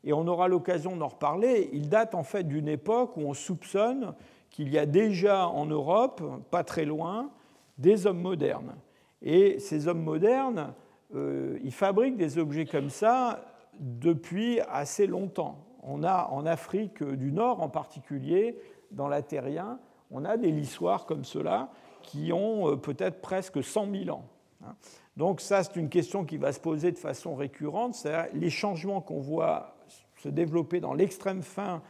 [0.03, 1.71] Et on aura l'occasion d'en reparler.
[1.73, 4.15] Ils datent en fait d'une époque où on soupçonne
[4.51, 7.31] qu'il y a déjà en Europe, pas très loin,
[7.79, 8.75] des hommes modernes.
[9.23, 10.75] Et ces hommes modernes,
[11.15, 13.45] euh, ils fabriquent des objets comme ça
[13.81, 18.59] depuis assez longtemps on a en Afrique du Nord en particulier,
[18.91, 19.79] dans l'Atérien,
[20.11, 21.71] on a des lissoirs comme cela
[22.03, 24.25] qui ont euh, peut-être presque 100 000 ans.
[24.65, 24.75] Hein.
[25.17, 29.01] Donc ça, c'est une question qui va se poser de façon récurrente, c'est les changements
[29.01, 29.77] qu'on voit
[30.17, 31.83] se développer dans l'extrême fin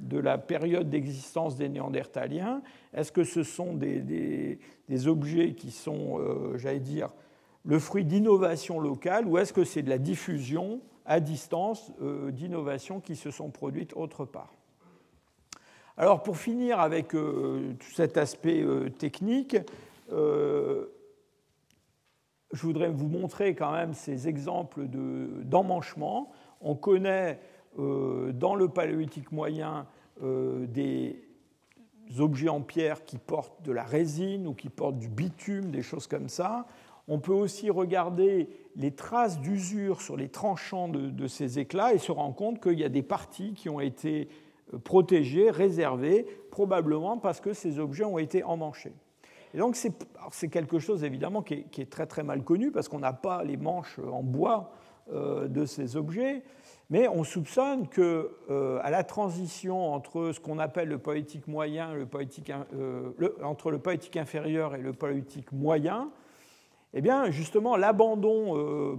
[0.00, 2.62] de la période d'existence des Néandertaliens.
[2.94, 4.58] Est-ce que ce sont des,
[5.06, 7.10] objets qui sont, euh, j'allais dire,
[7.64, 13.00] le fruit d'innovation locale ou est-ce que c'est de la diffusion à distance euh, d'innovations
[13.00, 14.52] qui se sont produites autre part?
[15.96, 18.64] Alors pour finir avec euh, tout cet aspect
[18.98, 19.56] technique,
[20.10, 20.86] je
[22.52, 26.32] voudrais vous montrer quand même ces exemples d'emmanchement.
[26.60, 27.38] On connaît
[27.76, 29.86] dans le paléolithique moyen
[30.20, 31.22] des
[32.18, 36.06] objets en pierre qui portent de la résine ou qui portent du bitume, des choses
[36.06, 36.66] comme ça.
[37.06, 42.12] On peut aussi regarder les traces d'usure sur les tranchants de, ces éclats et se
[42.12, 44.28] rendre compte qu'il y a des parties qui ont été
[44.72, 48.92] euh, protégées, réservées, probablement parce que ces objets ont été emmanchés.
[49.54, 53.12] Et donc c'est quelque chose évidemment qui est, très très mal connu parce qu'on n'a
[53.12, 54.70] pas les manches en bois
[55.12, 56.44] euh, de ces objets,
[56.90, 61.94] mais on soupçonne que euh, à la transition entre ce qu'on appelle le poétique moyen,
[62.04, 62.52] poétique,
[63.42, 66.10] entre le poétique inférieur et le poétique moyen,
[66.92, 68.96] eh bien, justement, l'abandon euh,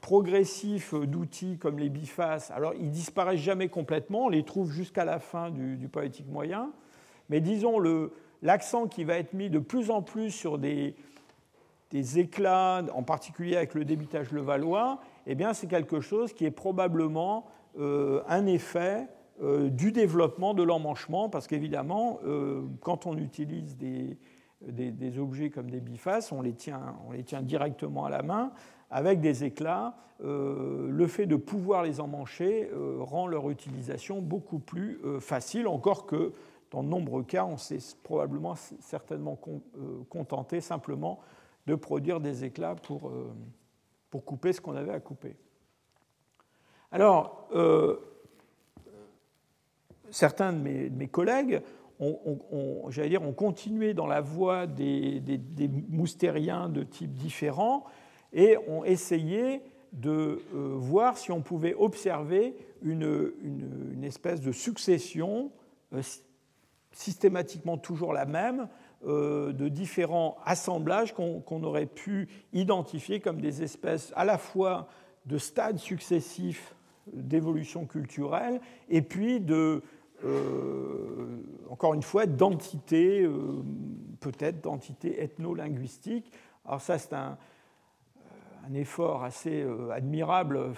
[0.00, 5.18] progressif d'outils comme les bifaces, alors ils disparaissent jamais complètement, on les trouve jusqu'à la
[5.18, 6.70] fin du, poétique moyen,
[7.28, 7.78] mais disons
[8.42, 10.94] l'accent qui va être mis de plus en plus sur des,
[12.16, 17.46] éclats, en particulier avec le débitage levallois, eh bien, c'est quelque chose qui est probablement
[17.78, 19.08] euh, un effet
[19.42, 22.20] euh, du développement de l'emmanchement, parce qu'évidemment,
[22.80, 24.18] quand on utilise des,
[24.68, 28.52] des, objets comme des bifaces, on les, tient, on les tient directement à la main
[28.90, 29.96] avec des éclats.
[30.22, 35.66] Euh, le fait de pouvoir les emmancher euh, rend leur utilisation beaucoup plus euh, facile,
[35.66, 36.32] encore que
[36.70, 39.38] dans de nombreux cas, on s'est probablement certainement
[40.08, 41.20] contenté simplement
[41.66, 43.12] de produire des éclats pour,
[44.14, 45.34] pour couper ce qu'on avait à couper.
[46.92, 47.48] Alors,
[50.08, 51.60] certains de mes, collègues
[51.98, 55.20] on, j'allais dire, on continuait dans la voie des,
[55.88, 57.86] moustériens de type différent
[58.32, 59.62] et on essayait
[59.92, 65.50] de euh, voir si on pouvait observer une, espèce de succession
[65.92, 66.02] euh,
[66.92, 68.68] systématiquement toujours la même
[69.06, 74.88] de différents assemblages qu'on aurait pu identifier comme des espèces à la fois
[75.26, 76.74] de stades successifs
[77.12, 79.82] d'évolution culturelle et puis de,
[80.24, 83.62] euh, encore une fois, d'entités, euh,
[84.20, 86.30] peut-être d'entités ethno-linguistiques.
[86.64, 87.36] Alors ça, c'est un,
[88.74, 90.72] effort assez euh, admirable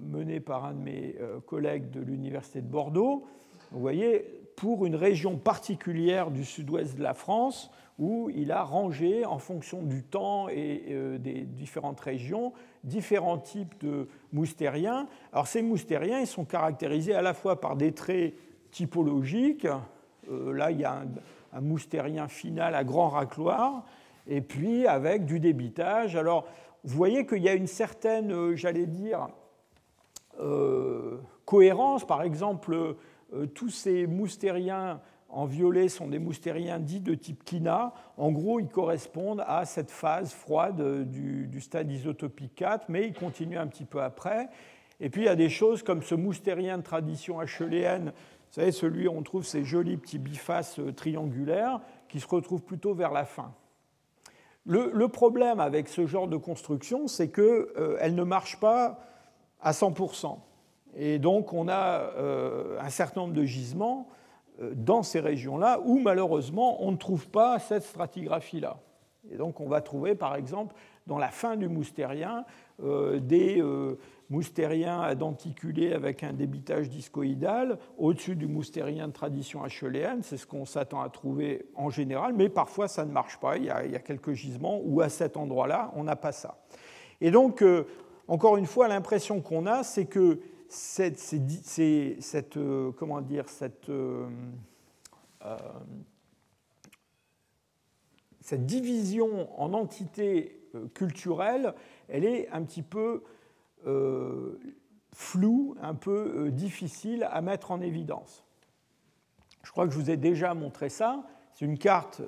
[0.00, 1.16] mené par un de mes
[1.46, 3.26] collègues de l'Université de Bordeaux.
[3.72, 9.24] Vous voyez, pour une région particulière du sud-ouest de la France, où il a rangé,
[9.24, 12.52] en fonction du temps et des différentes régions,
[12.82, 15.06] différents types de moustériens.
[15.32, 18.34] Alors ces moustériens, ils sont caractérisés à la fois par des traits
[18.74, 19.68] typologiques.
[20.30, 21.02] Euh, là, il y a
[21.52, 23.84] un, moustérien final à grand racloir,
[24.26, 26.16] et puis avec du débitage.
[26.16, 26.46] Alors,
[26.82, 29.28] vous voyez qu'il y a une certaine, euh, j'allais dire,
[30.40, 32.04] euh, cohérence.
[32.04, 32.96] Par exemple,
[33.54, 34.98] tous ces moustériens
[35.34, 37.92] en violet sont des moustériens dits de type Kina.
[38.16, 43.58] En gros, ils correspondent à cette phase froide du, stade isotopique 4, mais ils continuent
[43.58, 44.48] un petit peu après.
[45.00, 48.12] Et puis il y a des choses comme ce moustérien de tradition acheuléenne,
[48.54, 52.62] vous savez, celui où on trouve ces jolis petits bifaces euh, triangulaires qui se retrouvent
[52.62, 53.52] plutôt vers la fin.
[54.64, 59.00] Le, problème avec ce genre de construction, c'est qu'elle euh, ne marche pas
[59.60, 60.38] à 100%.
[60.96, 64.08] Et donc on a euh, un certain nombre de gisements
[64.62, 68.78] euh, dans ces régions-là où malheureusement on ne trouve pas cette stratigraphie-là.
[69.32, 70.76] Et donc on va trouver par exemple
[71.08, 72.44] dans la fin du moustérien
[72.80, 73.98] euh, des euh,
[74.30, 80.46] moustériens à denticulés avec un débitage discoïdal au-dessus du moustérien de tradition acheuléenne, c'est ce
[80.46, 83.98] qu'on s'attend à trouver en général, mais parfois ça ne marche pas, il y a
[83.98, 86.58] quelques gisements où à cet endroit-là on n'a pas ça.
[87.20, 87.64] Et donc
[88.28, 90.38] encore une fois l'impression qu'on a c'est que
[90.74, 94.26] cette, cette, euh, comment dire, cette, euh,
[95.44, 95.56] euh,
[98.40, 100.60] cette division en entités
[100.92, 101.72] culturelles,
[102.08, 103.22] elle est un petit peu
[105.12, 108.44] floue, un peu difficile à mettre en évidence.
[109.62, 111.24] Je crois que je vous ai déjà montré ça.
[111.52, 112.20] C'est une carte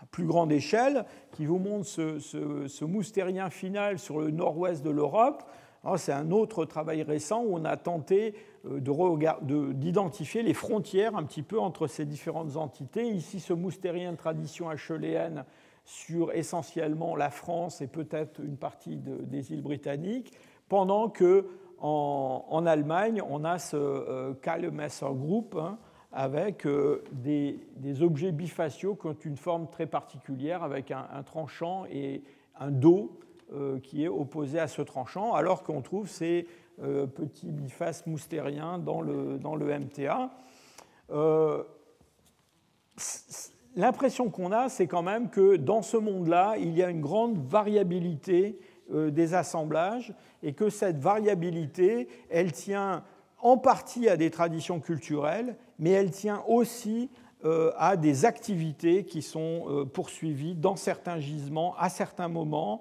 [0.00, 5.42] à plus grande échelle qui vous montre ce, moustérien final sur le nord-ouest de l'Europe.
[5.84, 8.34] Ah, c'est un autre travail récent où on a tenté
[8.66, 8.80] euh,
[9.72, 13.06] d'identifier les frontières un petit peu entre ces différentes entités.
[13.08, 15.44] Ici, ce moustérien de tradition acheuléenne
[15.84, 20.32] sur essentiellement la France et peut-être une partie des îles britanniques,
[20.68, 21.46] pendant que
[21.80, 25.78] en, Allemagne, on a ce euh, Kallemesser Group hein,
[26.12, 32.22] avec euh, des, objets bifaciaux qui ont une forme très particulière, avec un, tranchant et
[32.58, 33.18] un dos
[33.82, 36.46] qui est opposé à ce tranchant, alors qu'on trouve ces
[36.80, 40.30] euh, petits bifaces moustériens dans le, dans le MTA.
[41.10, 41.64] Euh,
[43.74, 47.36] l'impression qu'on a, c'est quand même que dans ce monde-là, il y a une grande
[47.48, 53.02] variabilité des assemblages et que cette variabilité, elle tient
[53.40, 57.10] en partie à des traditions culturelles, mais elle tient aussi
[57.44, 62.80] à des activités qui sont poursuivies dans certains gisements à certains moments,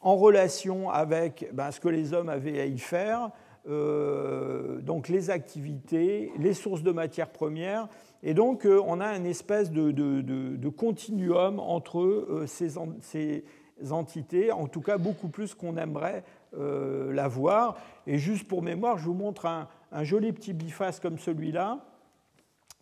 [0.00, 3.30] en relation avec ben, ce que les hommes avaient à y faire,
[3.68, 7.88] euh, donc les activités, les sources de matières premières.
[8.22, 12.78] Et donc, euh, on a une espèce de, continuum entre euh, ces,
[13.90, 17.76] entités, en tout cas beaucoup plus qu'on aimerait l'avoir.
[18.06, 21.84] Et juste pour mémoire, je vous montre un, un joli petit biface comme celui-là,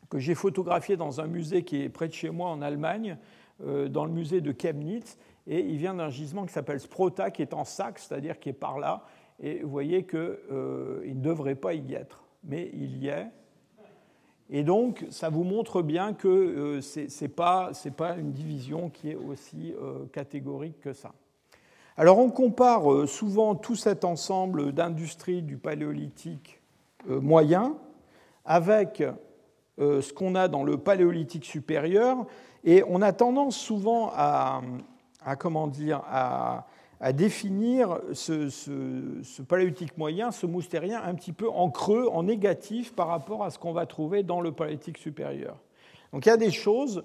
[0.08, 3.18] que j'ai photographié dans un musée qui est près de chez moi en Allemagne,
[3.58, 7.54] dans le musée de Chemnitz et il vient d'un gisement qui s'appelle Sprota, qui est
[7.54, 9.04] en Saxe, c'est-à-dire qui est par là,
[9.40, 13.28] et vous voyez qu'il euh, ne devrait pas y être, mais il y est.
[14.50, 19.10] Et donc, ça vous montre bien que euh, ce n'est pas, pas, une division qui
[19.10, 21.12] est aussi euh, catégorique que ça.
[21.96, 26.60] Alors, on compare euh, souvent tout cet ensemble d'industries du paléolithique
[27.06, 27.76] moyen
[28.46, 29.02] avec
[29.76, 32.24] ce qu'on a dans le paléolithique supérieur,
[32.64, 34.62] et on a tendance souvent à,
[35.24, 36.66] à, comment dire, à,
[37.12, 43.44] définir ce, paléolithique moyen, ce moustérien, un petit peu en creux, en négatif par rapport
[43.44, 45.56] à ce qu'on va trouver dans le paléolithique supérieur.
[46.12, 47.04] Donc il y a des choses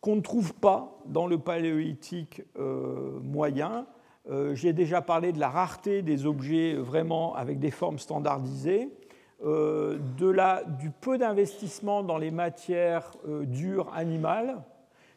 [0.00, 3.86] qu'on ne trouve pas dans le paléolithique euh, moyen.
[4.30, 8.88] Euh, j'ai déjà parlé de la rareté des objets vraiment avec des formes standardisées,
[9.44, 14.62] euh, de la, du peu d'investissement dans les matières dures animales,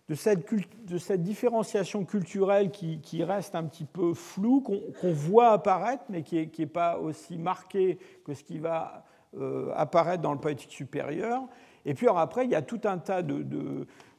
[0.10, 6.24] de cette, de différenciation culturelle qui, reste un petit peu floue, qu'on voit apparaître, mais
[6.24, 9.06] qui n'est est pas aussi marquée que ce qui va
[9.40, 11.44] euh, apparaître dans le poétique supérieur.
[11.86, 13.46] Et puis après, il y a tout un tas de,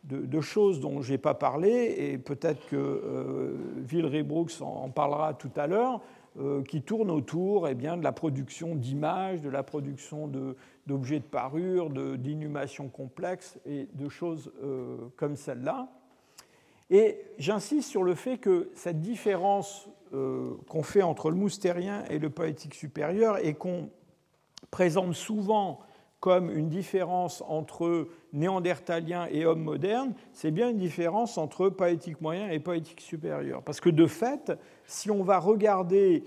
[0.04, 5.50] de, choses dont je n'ai pas parlé, et peut-être que euh, Brooks en, parlera tout
[5.56, 6.00] à l'heure,
[6.38, 10.30] euh, qui tournent autour eh bien, de la production d'images, de la production
[10.90, 15.88] d'objets de, parure, d'inhumations complexes et de choses euh, comme celle-là.
[16.90, 22.18] Et j'insiste sur le fait que cette différence euh, qu'on fait entre le moustérien et
[22.18, 23.90] le poétique supérieur et qu'on
[24.72, 25.78] présente souvent
[26.18, 32.50] comme une différence entre néandertalien et homme moderne, c'est bien une différence entre poétique moyen
[32.50, 33.62] et poétique supérieur.
[33.62, 34.52] Parce que de fait,
[34.84, 36.24] si on va regarder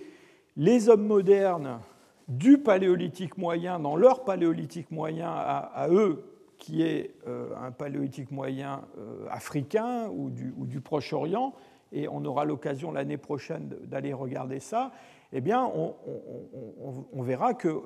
[0.55, 1.79] les hommes modernes
[2.27, 6.23] du paléolithique moyen dans leur paléolithique moyen à, eux,
[6.57, 11.53] qui est euh, un paléolithique moyen euh, africain ou du, Proche-Orient,
[11.91, 14.91] et on aura l'occasion l'année prochaine d'aller regarder ça,
[15.31, 15.95] eh bien, on,
[17.11, 17.81] on verra que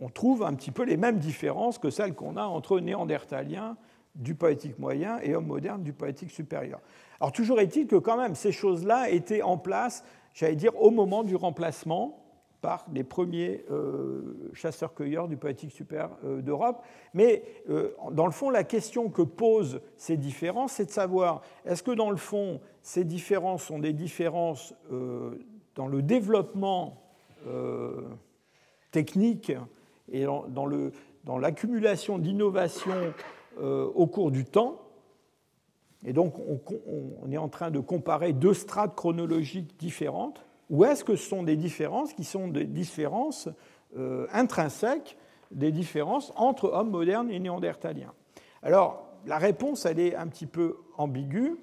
[0.00, 3.76] on trouve un petit peu les mêmes différences que celles qu'on a entre néandertaliens
[4.14, 6.80] du poétique moyen et hommes modernes du poétique supérieur.
[7.20, 11.24] Alors toujours est-il que quand même ces choses-là étaient en place, j'allais dire, au moment
[11.24, 12.23] du remplacement
[12.64, 16.82] par les premiers euh, chasseurs-cueilleurs du poétique supérieur euh, d'Europe.
[17.12, 21.82] Mais euh, dans le fond, la question que posent ces différences, c'est de savoir, est-ce
[21.82, 24.72] que dans le fond, ces différences sont des différences
[25.74, 27.02] dans le développement
[28.90, 29.52] technique
[30.10, 33.12] et dans l'accumulation d'innovations
[33.60, 34.80] euh, au cours du temps?
[36.06, 40.43] Et donc, on, est en train de comparer deux strates chronologiques différentes.
[40.70, 43.48] Ou est-ce que ce sont des différences qui sont des différences
[43.96, 45.16] euh, intrinsèques,
[45.50, 48.12] des différences entre hommes modernes et néandertaliens?
[48.62, 51.56] Alors, la réponse, elle est un petit peu ambiguë.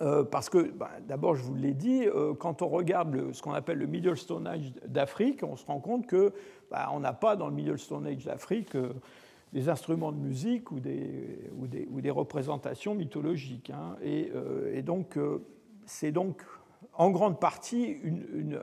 [0.00, 3.52] Euh, parce que, bah, d'abord, je vous l'ai dit, euh, quand on regarde ce qu'on
[3.52, 6.32] appelle le Middle Stone Age d'Afrique, on se rend compte que
[6.70, 8.76] bah, on n'a pas dans le Middle Stone Age d'Afrique
[9.52, 13.70] des instruments de musique ou des, représentations mythologiques.
[13.70, 13.96] Hein.
[14.02, 15.18] Et, donc,
[15.84, 16.42] c'est donc
[16.98, 18.60] en grande partie une,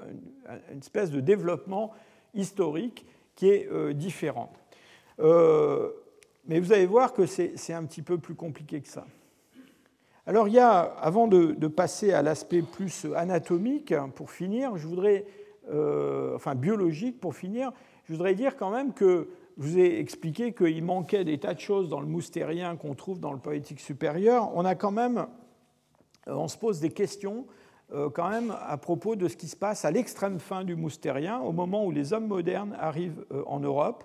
[0.80, 1.92] espèce de développement
[2.36, 3.06] historique
[3.36, 4.54] qui est différent.
[5.18, 9.06] mais vous allez voir que c'est un petit peu plus compliqué que ça.
[10.28, 15.26] Alors il y a, avant de, passer à l'aspect plus anatomique, pour finir, je voudrais,
[15.72, 17.72] euh, enfin biologique pour finir,
[18.06, 21.60] je voudrais dire quand même que je vous ai expliqué qu'il manquait des tas de
[21.60, 24.52] choses dans le moustérien qu'on trouve dans le poétique supérieur.
[24.56, 25.28] On a quand même,
[26.28, 27.65] euh, on se pose des questions euh,
[28.14, 31.52] quand même à propos de ce qui se passe à l'extrême fin du moustérien, au
[31.52, 34.04] moment où les hommes modernes arrivent en Europe.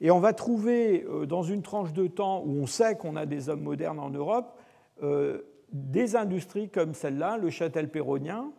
[0.00, 3.48] Et on va trouver dans une tranche de temps où on sait qu'on a des
[3.48, 4.58] hommes modernes en Europe,
[5.02, 5.42] euh,
[5.72, 8.52] des industries comme celle-là, le châtel péronien,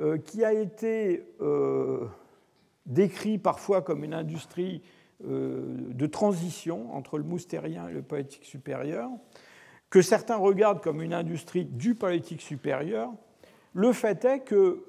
[0.00, 2.06] euh, qui a été euh,
[2.86, 4.82] décrit parfois comme une industrie
[5.18, 9.08] de transition entre le moustérien et le poétique supérieur,
[9.88, 13.10] que certains regardent comme une industrie du poétique supérieur.
[13.76, 14.84] Le fait est que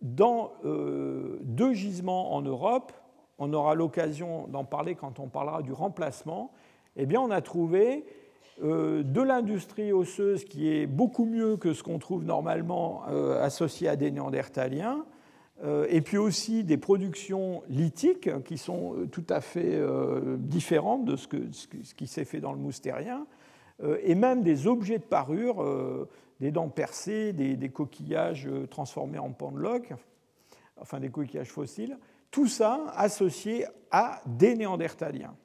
[0.00, 2.92] dans deux gisements en Europe,
[3.38, 6.50] on aura l'occasion d'en parler quand on parlera du remplacement,
[6.96, 8.04] eh bien on a trouvé
[8.64, 13.88] euh, de l'industrie osseuse qui est beaucoup mieux que ce qu'on trouve normalement euh, associé
[13.88, 15.04] à des néandertaliens,
[15.62, 19.80] euh, et puis aussi des productions lithiques qui sont tout à fait
[20.38, 23.24] différentes de ce, qui s'est fait dans le moustérien,
[24.02, 25.64] et même des objets de parure,
[26.42, 29.94] des dents percées, des, coquillages transformés en pendeloques,
[30.76, 31.96] enfin des coquillages fossiles,
[32.32, 35.36] tout ça associé à des néandertaliens.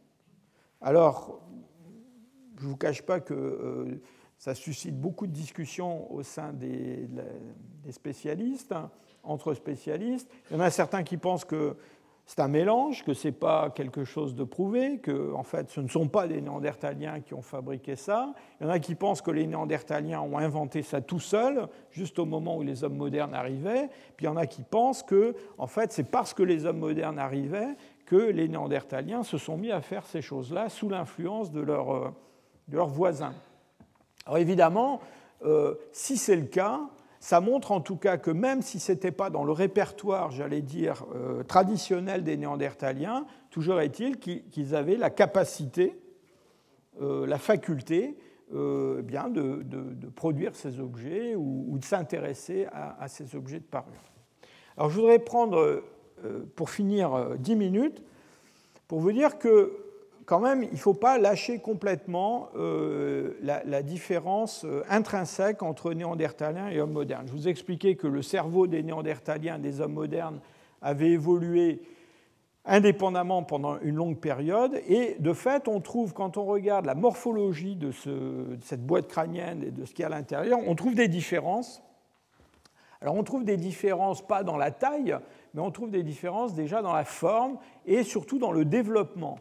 [0.81, 1.39] Alors,
[2.57, 4.01] je ne vous cache pas que euh,
[4.39, 7.07] ça suscite beaucoup de discussions au sein des,
[7.91, 8.89] spécialistes, hein,
[9.21, 10.27] entre spécialistes.
[10.49, 11.77] Il y en a certains qui pensent que
[12.27, 15.79] c'est un mélange, que ce n'est pas quelque chose de prouvé, que en fait, ce
[15.79, 18.33] ne sont pas des Néandertaliens qui ont fabriqué ça.
[18.59, 22.19] Il y en a qui pensent que les Néandertaliens ont inventé ça tout seuls, juste
[22.19, 23.87] au moment où les hommes modernes arrivaient.
[24.17, 26.79] Puis il y en a qui pensent que en fait, c'est parce que les hommes
[26.79, 31.61] modernes arrivaient que les Néandertaliens se sont mis à faire ces choses-là sous l'influence de
[31.61, 32.09] euh,
[32.69, 33.35] leurs voisins.
[34.25, 34.99] Alors évidemment,
[35.45, 36.81] euh, si c'est le cas,
[37.19, 40.61] ça montre en tout cas que même si ce n'était pas dans le répertoire, j'allais
[40.61, 45.99] dire, euh, traditionnel des Néandertaliens, toujours est-il qu'ils avaient la capacité,
[47.01, 48.17] euh, la faculté
[48.53, 49.61] eh bien de,
[50.15, 53.91] produire ces objets ou, de s'intéresser à, à, ces objets de parure.
[54.77, 55.83] Alors je voudrais prendre,
[56.55, 58.01] pour finir, dix minutes
[58.87, 59.86] pour vous dire que
[60.27, 66.67] quand même, il ne faut pas lâcher complètement euh, la, différence euh, intrinsèque entre néandertaliens
[66.67, 67.25] et hommes modernes.
[67.27, 70.41] Je vous ai expliqué que le cerveau des néandertaliens et des hommes modernes
[70.81, 71.81] avait évolué
[72.65, 74.81] indépendamment pendant une longue période.
[74.89, 77.91] Et de fait, on trouve, quand on regarde la morphologie de,
[78.61, 81.81] cette boîte crânienne et de ce qu'il y a à l'intérieur, on trouve des différences.
[82.99, 85.15] Alors on trouve des différences pas dans la taille,
[85.53, 89.39] mais on trouve des différences déjà dans la forme et surtout dans le développement.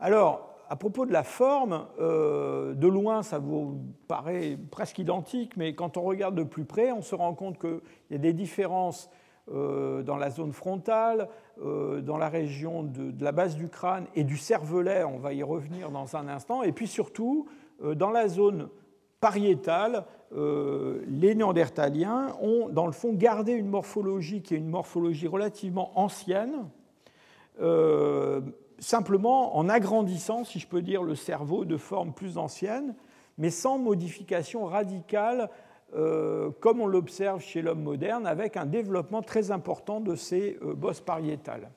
[0.00, 5.74] Alors, à propos de la forme, euh, de loin, ça vous paraît presque identique, mais
[5.74, 7.80] quand on regarde de plus près, on se rend compte qu'il
[8.10, 9.10] y a des différences
[9.50, 11.28] euh, dans la zone frontale,
[11.64, 15.42] euh, dans la région de, la base du crâne et du cervelet, on va y
[15.42, 17.48] revenir dans un instant, et puis surtout
[17.94, 18.68] dans la zone
[19.20, 25.92] pariétale, les néandertaliens ont dans le fond gardé une morphologie qui est une morphologie relativement
[25.94, 26.68] ancienne
[28.78, 32.94] simplement en agrandissant, si je peux dire, le cerveau de forme plus ancienne,
[33.36, 35.50] mais sans modification radicale,
[35.94, 40.74] euh, comme on l'observe chez l'homme moderne, avec un développement très important de ces euh,
[40.74, 41.70] bosses pariétales.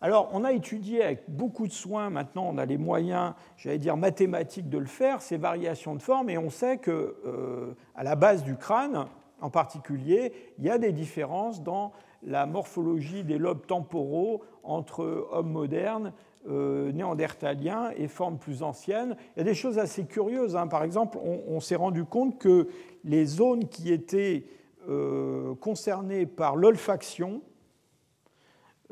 [0.00, 3.96] Alors, on a étudié avec beaucoup de soin, maintenant on a les moyens, j'allais dire
[3.96, 8.44] mathématiques, de le faire, ces variations de forme, et on sait qu'à euh, la base
[8.44, 9.06] du crâne,
[9.40, 11.92] en particulier, il y a des différences dans
[12.26, 16.12] la morphologie des lobes temporaux entre hommes modernes,
[16.46, 19.16] euh, néandertaliens et formes plus anciennes.
[19.34, 20.56] Il y a des choses assez curieuses.
[20.56, 20.66] Hein.
[20.66, 22.68] Par exemple, on, s'est rendu compte que
[23.02, 24.44] les zones qui étaient
[24.86, 27.40] euh, concernées par l'olfaction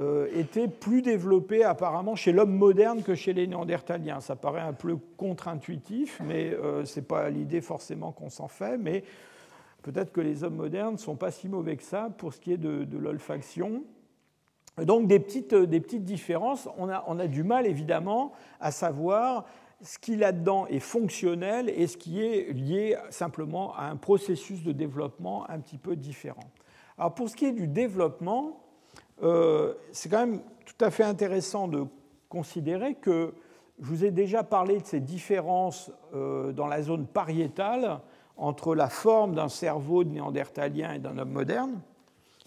[0.00, 4.20] euh, étaient plus développées apparemment chez l'homme moderne que chez les néandertaliens.
[4.20, 8.78] Ça paraît un peu contre-intuitif, mais ce n'est pas l'idée forcément qu'on s'en fait.
[8.78, 9.04] Mais
[9.82, 12.52] peut-être que les hommes modernes ne sont pas si mauvais que ça pour ce qui
[12.52, 13.84] est de, l'olfaction.
[14.78, 19.44] Donc des petites, des petites différences, on a, on a, du mal évidemment à savoir
[19.82, 24.72] ce qui là-dedans est fonctionnel et ce qui est lié simplement à un processus de
[24.72, 26.50] développement un petit peu différent.
[26.96, 28.62] Alors pour ce qui est du développement,
[29.22, 31.84] euh, c'est quand même tout à fait intéressant de
[32.28, 33.34] considérer que
[33.80, 38.00] je vous ai déjà parlé de ces différences euh, dans la zone pariétale
[38.42, 41.80] entre la forme d'un cerveau de néandertalien et d'un homme moderne,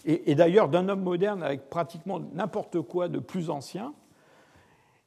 [0.04, 3.92] et, d'ailleurs d'un homme moderne avec pratiquement n'importe quoi de plus ancien.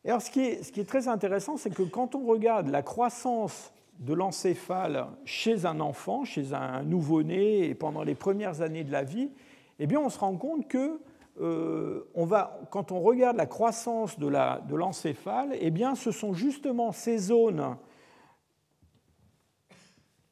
[0.04, 4.14] Et alors ce qui est, très intéressant, c'est que quand on regarde la croissance de
[4.14, 9.30] l'encéphale chez un enfant, chez un nouveau-né et pendant les premières années de la vie,
[9.78, 11.00] eh bien on se rend compte que
[11.40, 16.92] euh, on va, quand on regarde la croissance de l'encéphale, eh bien ce sont justement
[16.92, 17.78] ces zones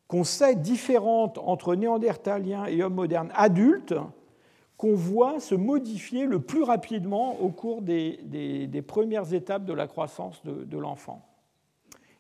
[0.08, 3.94] qu'on sait différentes entre néandertaliens et hommes modernes adultes,
[4.78, 10.42] qu'on voit se modifier le plus rapidement au cours des, premières étapes de la croissance
[10.46, 11.26] de, l'enfant.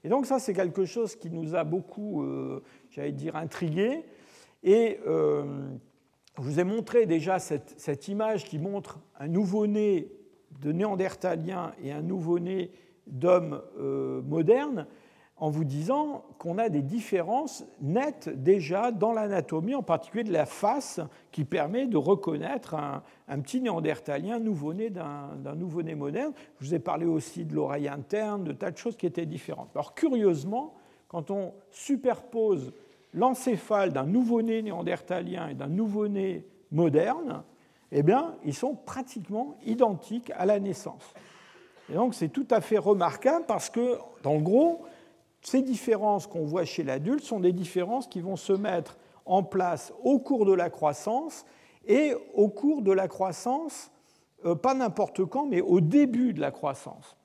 [0.03, 4.05] Et donc ça, c'est quelque chose qui nous a beaucoup, euh, j'allais dire, intrigués.
[4.63, 5.69] Et euh,
[6.37, 10.11] je vous ai montré déjà cette, image qui montre un nouveau-né
[10.61, 12.71] de néandertalien et un nouveau-né
[13.05, 14.87] d'homme euh, moderne
[15.39, 20.47] en vous disant qu'on a des différences nettes déjà dans l'anatomie, en particulier de la
[20.47, 20.99] face,
[21.31, 26.33] qui permet de reconnaître un, petit néandertalien nouveau-né d'un nouveau-né moderne.
[26.59, 29.69] Je vous ai parlé aussi de l'oreille interne, de tas de choses qui étaient différentes.
[29.75, 30.73] Alors curieusement,
[31.07, 32.73] quand on superpose
[33.13, 37.43] l'encéphale d'un nouveau-né néandertalien et d'un nouveau-né moderne,
[37.91, 41.13] eh bien, ils sont pratiquement identiques à la naissance.
[41.89, 44.85] Et donc, c'est tout à fait remarquable parce que, dans le gros,
[45.47, 49.93] ces différences qu'on voit chez l'adulte sont des différences qui vont se mettre en place
[50.03, 51.45] au cours de la croissance
[51.85, 53.89] et au cours de la croissance,
[54.43, 57.15] euh, pas n'importe quand, mais au début de la croissance.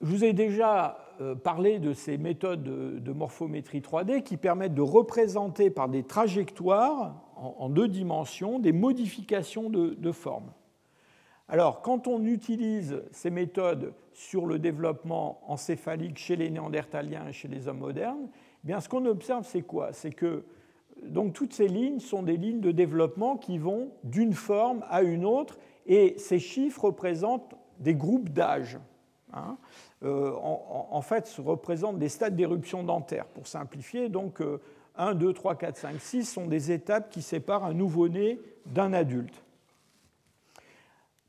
[0.00, 4.80] Je vous ai déjà euh, parlé de ces méthodes de morphométrie 3D qui permettent de
[4.80, 10.50] représenter par des trajectoires en deux dimensions des modifications de forme.
[11.46, 17.48] Alors, quand on utilise ces méthodes sur le développement encéphalique chez les néandertaliens et chez
[17.48, 18.28] les hommes modernes,
[18.64, 19.92] eh bien, ce qu'on observe, c'est quoi?
[19.92, 20.44] C'est que
[21.02, 25.24] donc, toutes ces lignes sont des lignes de développement qui vont d'une forme à une
[25.24, 28.78] autre, et ces chiffres représentent des groupes d'âge.
[29.32, 29.56] Hein.
[30.04, 34.08] Euh, en, fait, fait, représentent des stades d'éruption dentaire, pour simplifier.
[34.08, 34.40] Donc,
[34.96, 39.41] 1, 2, 3, 4, 5, 6 sont des étapes qui séparent un nouveau-né d'un adulte.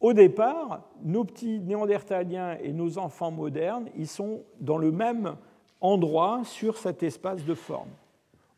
[0.04, 5.38] Au départ, nos petits néandertaliens et nos enfants modernes, ils sont dans le même
[5.80, 7.88] endroit sur cet espace de forme.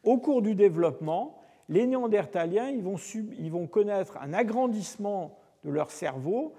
[0.03, 1.37] Au cours du développement,
[1.69, 2.95] les néandertaliens ils vont,
[3.37, 6.53] ils vont connaître un agrandissement de leur cerveau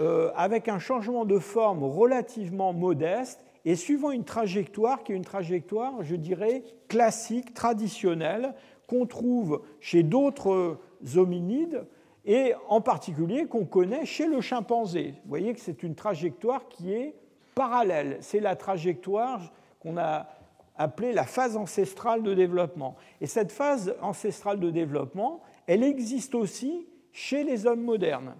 [0.00, 5.24] euh, avec un changement de forme relativement modeste et suivant une trajectoire qui est une
[5.24, 8.52] trajectoire, je dirais, classique, traditionnelle,
[8.88, 10.76] qu'on trouve chez d'autres
[11.14, 11.86] hominides
[12.28, 15.14] et en particulier qu'on connaît chez le chimpanzé.
[15.24, 17.14] Vous voyez que c'est une trajectoire qui est
[17.54, 18.18] parallèle.
[18.20, 19.50] C'est la trajectoire
[19.80, 20.28] qu'on a
[20.76, 22.96] appelée la phase ancestrale de développement.
[23.22, 28.34] Et cette phase ancestrale de développement, elle existe aussi chez les hommes modernes.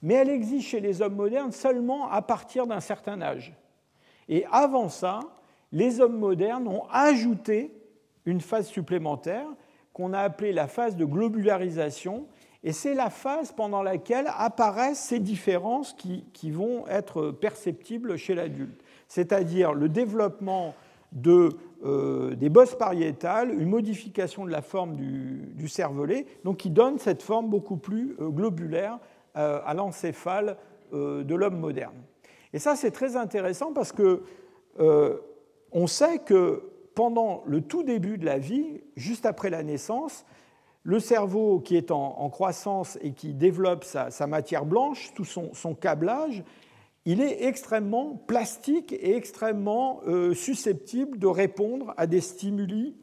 [0.00, 3.52] Mais elle existe chez les hommes modernes seulement à partir d'un certain âge.
[4.28, 5.18] Et avant ça,
[5.72, 7.74] les hommes modernes ont ajouté
[8.26, 9.48] une phase supplémentaire
[9.92, 12.28] qu'on a appelée la phase de globularisation.
[12.64, 18.82] Et c'est la phase pendant laquelle apparaissent ces différences qui, vont être perceptibles chez l'adulte.
[19.06, 20.74] C'est-à-dire le développement
[21.12, 21.50] de,
[21.84, 27.22] euh, des bosses pariétales, une modification de la forme du, cervelet, donc qui donne cette
[27.22, 28.98] forme beaucoup plus euh, globulaire
[29.36, 30.56] euh, à l'encéphale
[30.90, 31.96] de l'homme moderne.
[32.54, 34.22] Et ça, c'est très intéressant parce que
[35.70, 36.62] on sait que
[36.94, 40.24] pendant le tout début de la vie, juste après la naissance,
[40.88, 46.42] le cerveau qui est en, croissance et qui développe sa, matière blanche, tout son, câblage,
[47.04, 52.96] il est extrêmement plastique et extrêmement euh, susceptible de répondre à des stimuli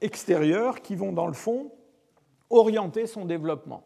[0.00, 1.70] extérieurs qui vont, dans le fond,
[2.50, 3.84] orienter son développement.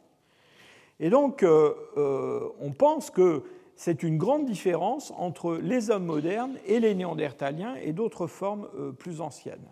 [0.98, 3.42] Et donc, euh, euh, on pense que
[3.76, 8.68] c'est une grande différence entre les hommes modernes et les néandertaliens et d'autres formes
[8.98, 9.68] plus anciennes.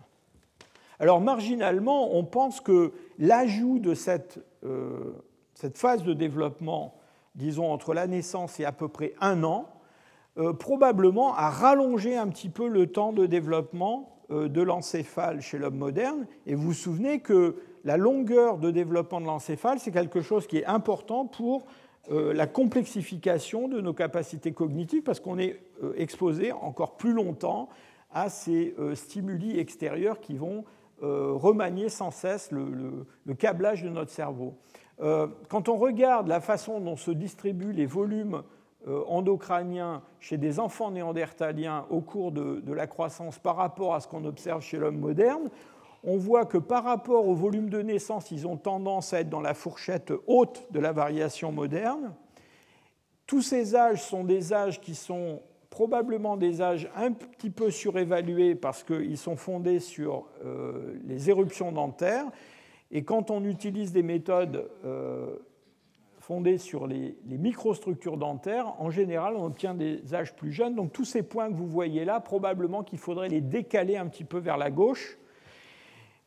[0.99, 5.13] Alors marginalement, on pense que l'ajout de cette, euh,
[5.53, 6.95] cette, phase de développement,
[7.35, 9.69] disons entre la naissance et à peu près un an,
[10.37, 15.77] euh, probablement a rallongé un petit peu le temps de développement de l'encéphale chez l'homme
[15.77, 16.27] moderne.
[16.45, 20.57] Et vous vous souvenez que la longueur de développement de l'encéphale, c'est quelque chose qui
[20.57, 21.65] est important pour
[22.09, 27.67] euh, la complexification de nos capacités cognitives parce qu'on est euh, exposé encore plus longtemps
[28.11, 30.63] à ces euh, stimuli extérieurs qui vont
[31.01, 33.05] remanier sans cesse le,
[33.37, 34.55] câblage de notre cerveau.
[34.99, 38.43] Quand on regarde la façon dont se distribuent les volumes
[38.85, 44.07] endocrâniens chez des enfants néandertaliens au cours de, de la croissance par rapport à ce
[44.07, 45.49] qu'on observe chez l'homme moderne,
[46.03, 49.41] on voit que par rapport au volume de naissance, ils ont tendance à être dans
[49.41, 52.13] la fourchette haute de la variation moderne.
[53.25, 55.41] Tous ces âges sont des âges qui sont
[55.77, 61.71] probablement des âges un petit peu surévalués parce qu'ils sont fondés sur euh, les éruptions
[61.71, 62.25] dentaires.
[62.89, 65.35] Et quand on utilise des méthodes euh,
[66.19, 70.73] fondées sur les, les, microstructures dentaires, en général, on obtient des âges plus jeunes.
[70.73, 74.23] Donc tous ces points que vous voyez là, probablement qu'il faudrait les décaler un petit
[74.23, 75.19] peu vers la gauche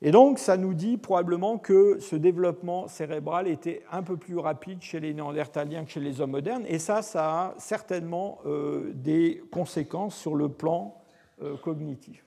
[0.03, 4.81] et donc, ça nous dit probablement que ce développement cérébral était un peu plus rapide
[4.81, 6.65] chez les néandertaliens que chez les hommes modernes.
[6.67, 10.97] Et ça, ça a certainement euh, des conséquences sur le plan
[11.43, 12.25] euh, cognitif.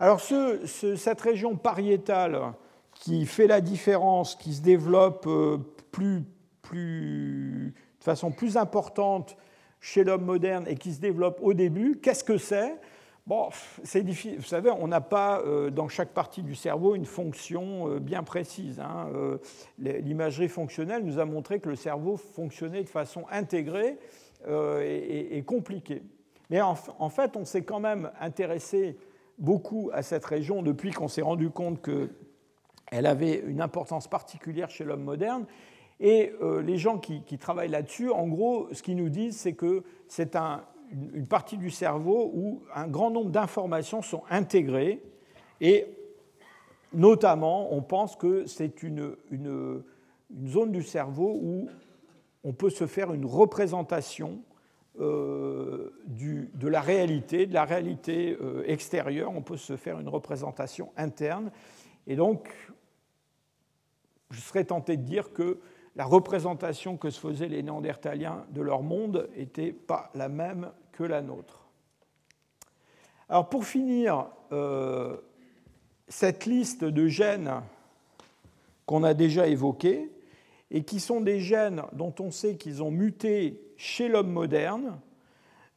[0.00, 2.52] Alors, cette région pariétale
[2.94, 5.58] qui fait la différence, qui se développe euh,
[6.72, 9.36] de façon plus importante
[9.80, 12.76] chez l'homme moderne et qui se développe au début, qu'est-ce que c'est?
[13.28, 13.50] Bon,
[13.84, 14.38] c'est difficile.
[14.38, 18.22] Vous savez, on n'a pas euh, dans chaque partie du cerveau une fonction euh, bien
[18.22, 18.80] précise.
[18.80, 19.10] Hein.
[19.14, 19.36] Euh,
[19.78, 23.98] l'imagerie fonctionnelle nous a montré que le cerveau fonctionnait de façon intégrée
[24.48, 26.02] et, compliquée.
[26.48, 28.96] Mais en, fait, on s'est quand même intéressé
[29.36, 34.84] beaucoup à cette région depuis qu'on s'est rendu compte qu'elle avait une importance particulière chez
[34.84, 35.44] l'homme moderne.
[36.00, 39.82] Et les gens qui, qui travaillent là-dessus, en gros, ce qu'ils nous disent, c'est que
[40.06, 45.02] c'est un, une partie du cerveau où un grand nombre d'informations sont intégrées
[45.60, 45.86] et
[46.92, 49.82] notamment on pense que c'est une, une,
[50.46, 51.68] zone du cerveau où
[52.44, 54.40] on peut se faire une représentation
[55.00, 60.08] euh, du, de la réalité, de la réalité euh, extérieure, on peut se faire une
[60.08, 61.50] représentation interne.
[62.06, 62.50] Et donc,
[64.30, 65.60] je serais tenté de dire que
[65.98, 71.02] la représentation que se faisaient les Néandertaliens de leur monde n'était pas la même que
[71.02, 71.66] la nôtre.
[73.28, 75.16] Alors pour finir, euh,
[76.06, 77.52] cette liste de gènes
[78.86, 80.10] qu'on a déjà évoqués,
[80.70, 85.00] et qui sont des gènes dont on sait qu'ils ont muté chez l'homme moderne,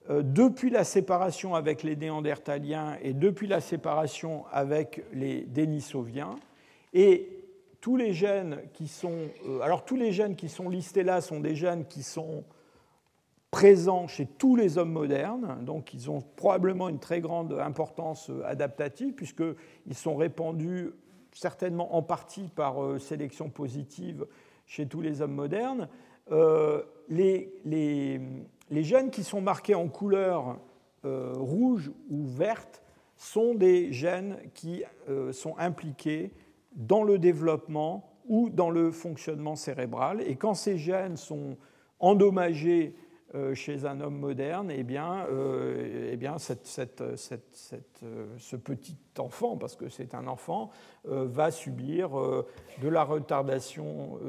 [0.09, 6.35] euh, depuis la séparation avec les Néandertaliens et depuis la séparation avec les Denisoviens,
[6.93, 7.40] et
[7.81, 11.39] tous les gènes qui sont, euh, alors tous les gènes qui sont listés là sont
[11.39, 12.43] des gènes qui sont
[13.49, 18.43] présents chez tous les hommes modernes, donc ils ont probablement une très grande importance euh,
[18.45, 20.91] adaptative puisqu'ils sont répandus
[21.33, 24.27] certainement en partie par euh, sélection positive
[24.67, 25.89] chez tous les hommes modernes.
[27.09, 28.21] les, les,
[28.69, 30.59] les, gènes qui sont marqués en couleur
[31.03, 32.81] rouge ou verte
[33.17, 34.83] sont des gènes qui
[35.33, 36.31] sont impliqués
[36.73, 40.21] dans le développement ou dans le fonctionnement cérébral.
[40.21, 41.57] Et quand ces gènes sont
[41.99, 42.95] endommagés
[43.33, 47.15] euh, chez un homme moderne, eh bien, euh, eh bien euh,
[48.37, 50.69] ce petit enfant, parce que c'est un enfant,
[51.05, 52.09] va subir
[52.81, 54.19] de la retardation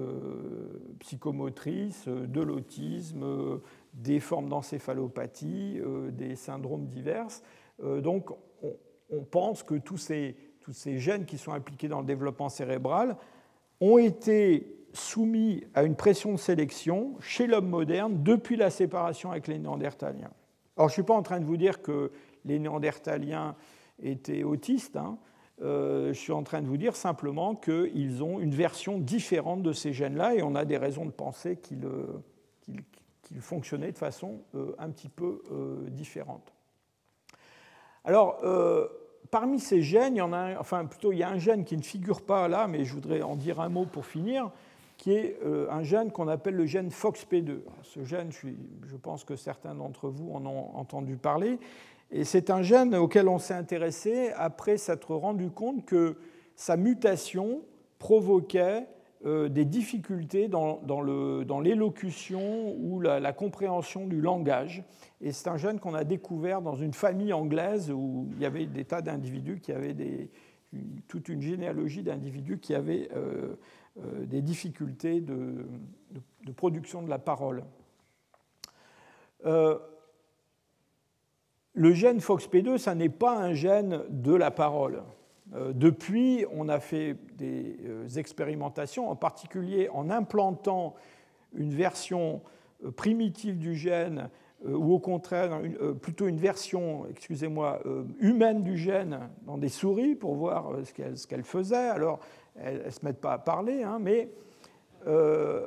[1.01, 3.61] psychomotrice, de l'autisme,
[3.93, 5.81] des formes d'encéphalopathie,
[6.13, 7.27] des syndromes divers.
[7.83, 8.31] donc,
[8.63, 13.17] on, pense que tous ces, tous ces gènes qui sont impliqués dans le développement cérébral
[13.81, 19.49] ont été soumis à une pression de sélection chez l'homme moderne depuis la séparation avec
[19.49, 20.31] les Néandertaliens.
[20.77, 22.13] Alors, je ne suis pas en train de vous dire que
[22.45, 23.57] les Néandertaliens
[24.03, 24.97] étaient autistes.
[24.97, 25.19] Hein.
[25.63, 29.73] Euh, je suis en train de vous dire simplement qu'ils ont une version différente de
[29.73, 32.23] ces gènes-là et on a des raisons de penser qu'ils euh,
[33.41, 35.43] fonctionnaient de façon euh, un petit peu
[35.89, 36.53] différente.
[38.05, 38.41] Alors,
[39.33, 41.77] parmi ces gènes, il y en a, enfin plutôt il y a un gène qui
[41.77, 44.51] ne figure pas là, mais je voudrais en dire un mot pour finir
[44.99, 47.61] qui est euh, un gène qu'on appelle le gène FOXP2.
[47.83, 51.59] Ce gène, je, pense que certains d'entre vous en ont entendu parler,
[52.13, 56.19] et c'est un gène auquel on s'est intéressé après s'être rendu compte que
[56.55, 57.63] sa mutation
[57.99, 58.87] provoquait
[59.25, 60.81] euh, des difficultés dans,
[61.61, 64.83] l'élocution ou la, compréhension du langage.
[65.21, 68.67] Et c'est un gène qu'on a découvert dans une famille anglaise où il y avait
[68.67, 70.29] des tas d'individus qui avaient des,
[71.07, 73.55] toute une généalogie d'individus qui avaient euh,
[73.99, 75.67] euh, des difficultés de,
[76.57, 77.63] production de la parole.
[81.75, 85.03] Le gène FOXP2, ça n'est pas un gène de la parole.
[85.55, 90.95] Euh, depuis, on a fait des expérimentations, en particulier en implantant
[91.55, 92.43] une version
[92.97, 94.29] primitive du gène
[94.65, 95.61] ou au contraire
[96.01, 97.81] plutôt une version, excusez-moi,
[98.21, 101.89] humaine du gène dans des souris pour voir ce qu'elle faisait.
[101.89, 102.21] Alors,
[102.57, 104.31] elles ne se mettent pas à parler, hein, mais
[105.07, 105.67] euh,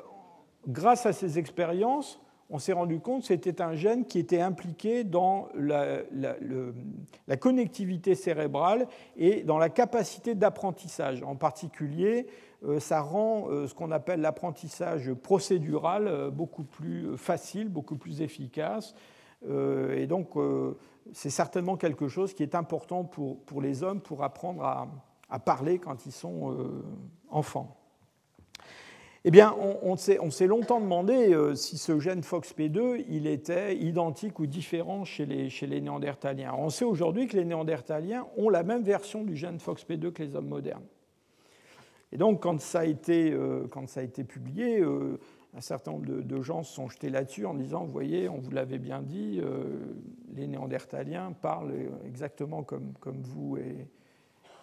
[0.67, 5.03] grâce à ces expériences, on s'est rendu compte que c'était un gène qui était impliqué
[5.03, 6.03] dans la,
[7.39, 8.87] connectivité cérébrale
[9.17, 11.23] et dans la capacité d'apprentissage.
[11.23, 12.27] En particulier,
[12.63, 18.95] euh, ça rend euh, ce qu'on appelle l'apprentissage procédural beaucoup plus facile, beaucoup plus efficace.
[19.47, 20.35] Et donc,
[21.13, 25.79] c'est certainement quelque chose qui est important pour, pour les hommes pour apprendre à, parler
[25.79, 26.83] quand ils sont euh,
[27.29, 27.75] enfants.
[29.28, 34.45] Eh bien, on, s'est longtemps demandé euh, si ce gène FOXP2 il était identique ou
[34.45, 36.53] différent chez les, Néandertaliens.
[36.55, 40.36] On sait aujourd'hui que les Néandertaliens ont la même version du gène FOXP2 que les
[40.36, 40.86] hommes modernes.
[42.11, 43.65] Et donc, quand ça a été, euh,
[44.28, 48.38] publié, un certain nombre de, gens se sont jetés là-dessus en disant, vous voyez, on
[48.38, 49.41] vous l'avait bien dit,
[50.36, 51.73] les Néandertaliens parlent
[52.05, 53.88] exactement comme, comme vous et,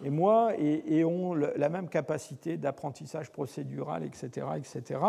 [0.03, 4.47] et moi et, ont la même capacité d'apprentissage procédural, etc.
[4.57, 4.99] etc.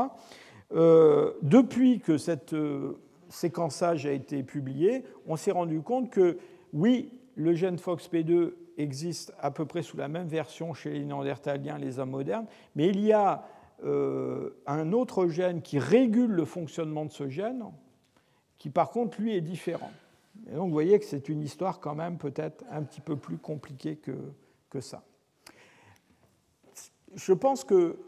[0.73, 6.39] Euh, depuis que cette euh, séquençage a été publié, on s'est rendu compte que
[6.73, 11.79] oui, le gène FOXP2 existe à peu près sous la même version chez les Néandertaliens,
[11.79, 13.45] les hommes modernes, mais il y a
[13.85, 17.65] euh, un autre gène qui régule le fonctionnement de ce gène,
[18.59, 19.91] qui par contre, lui, est différent.
[20.49, 23.37] Et donc, vous voyez que c'est une histoire quand même peut-être un petit peu plus
[23.37, 24.13] compliquée que,
[24.81, 25.05] ça.
[27.15, 27.99] Je pense que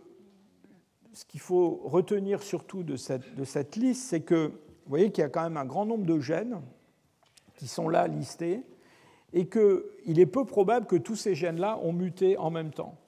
[1.13, 5.31] ce qu'il faut retenir surtout de cette, liste, c'est que vous voyez qu'il y a
[5.31, 6.61] quand même un grand nombre de gènes
[7.55, 8.63] qui sont là listés
[9.33, 12.99] et qu'il est peu probable que tous ces gènes-là ont muté en même temps.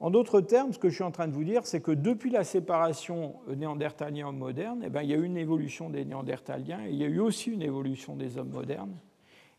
[0.00, 2.30] En d'autres termes, ce que je suis en train de vous dire, c'est que depuis
[2.30, 6.90] la séparation néandertalien-homme moderne, eh bien, il y a eu une évolution des néandertaliens et
[6.90, 8.96] il y a eu aussi une évolution des hommes modernes.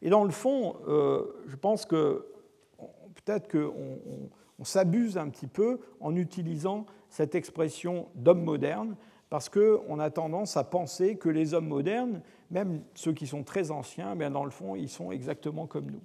[0.01, 2.25] Et dans le fond, euh, je pense que
[3.15, 8.95] peut-être qu'on s'abuse un petit peu en utilisant cette expression d'homme moderne,
[9.29, 12.21] parce qu'on a tendance à penser que les hommes modernes,
[12.51, 16.01] même ceux qui sont très anciens, bien dans le fond, ils sont exactement comme nous.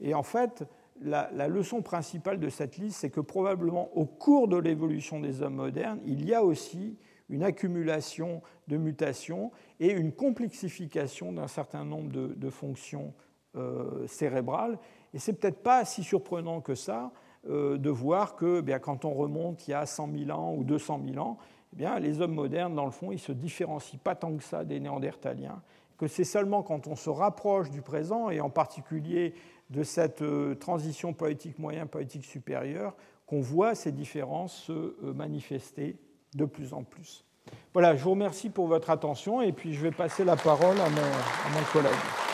[0.00, 0.64] Et en fait,
[1.02, 5.56] la, leçon principale de cette liste, c'est que probablement au cours de l'évolution des hommes
[5.56, 6.96] modernes, il y a aussi
[7.28, 9.50] une accumulation de mutations
[9.80, 13.14] et une complexification d'un certain nombre de, fonctions
[13.56, 14.78] euh, cérébrales
[15.14, 17.12] et c'est peut-être pas si surprenant que ça
[17.48, 20.54] euh, de voir que eh bien, quand on remonte il y a 100 000 ans
[20.54, 21.38] ou 200 000 ans,
[21.72, 24.42] eh bien, les hommes modernes, dans le fond, ils ne se différencient pas tant que
[24.42, 25.62] ça des néandertaliens.
[25.98, 29.34] Que c'est seulement quand on se rapproche du présent, et en particulier
[29.70, 32.94] de cette euh, transition poétique moyen, poétique supérieur,
[33.26, 35.96] qu'on voit ces différences se euh, manifester
[36.34, 37.24] de plus en plus.
[37.72, 40.88] Voilà, je vous remercie pour votre attention et puis je vais passer la parole à
[40.88, 42.33] mon, à mon collègue.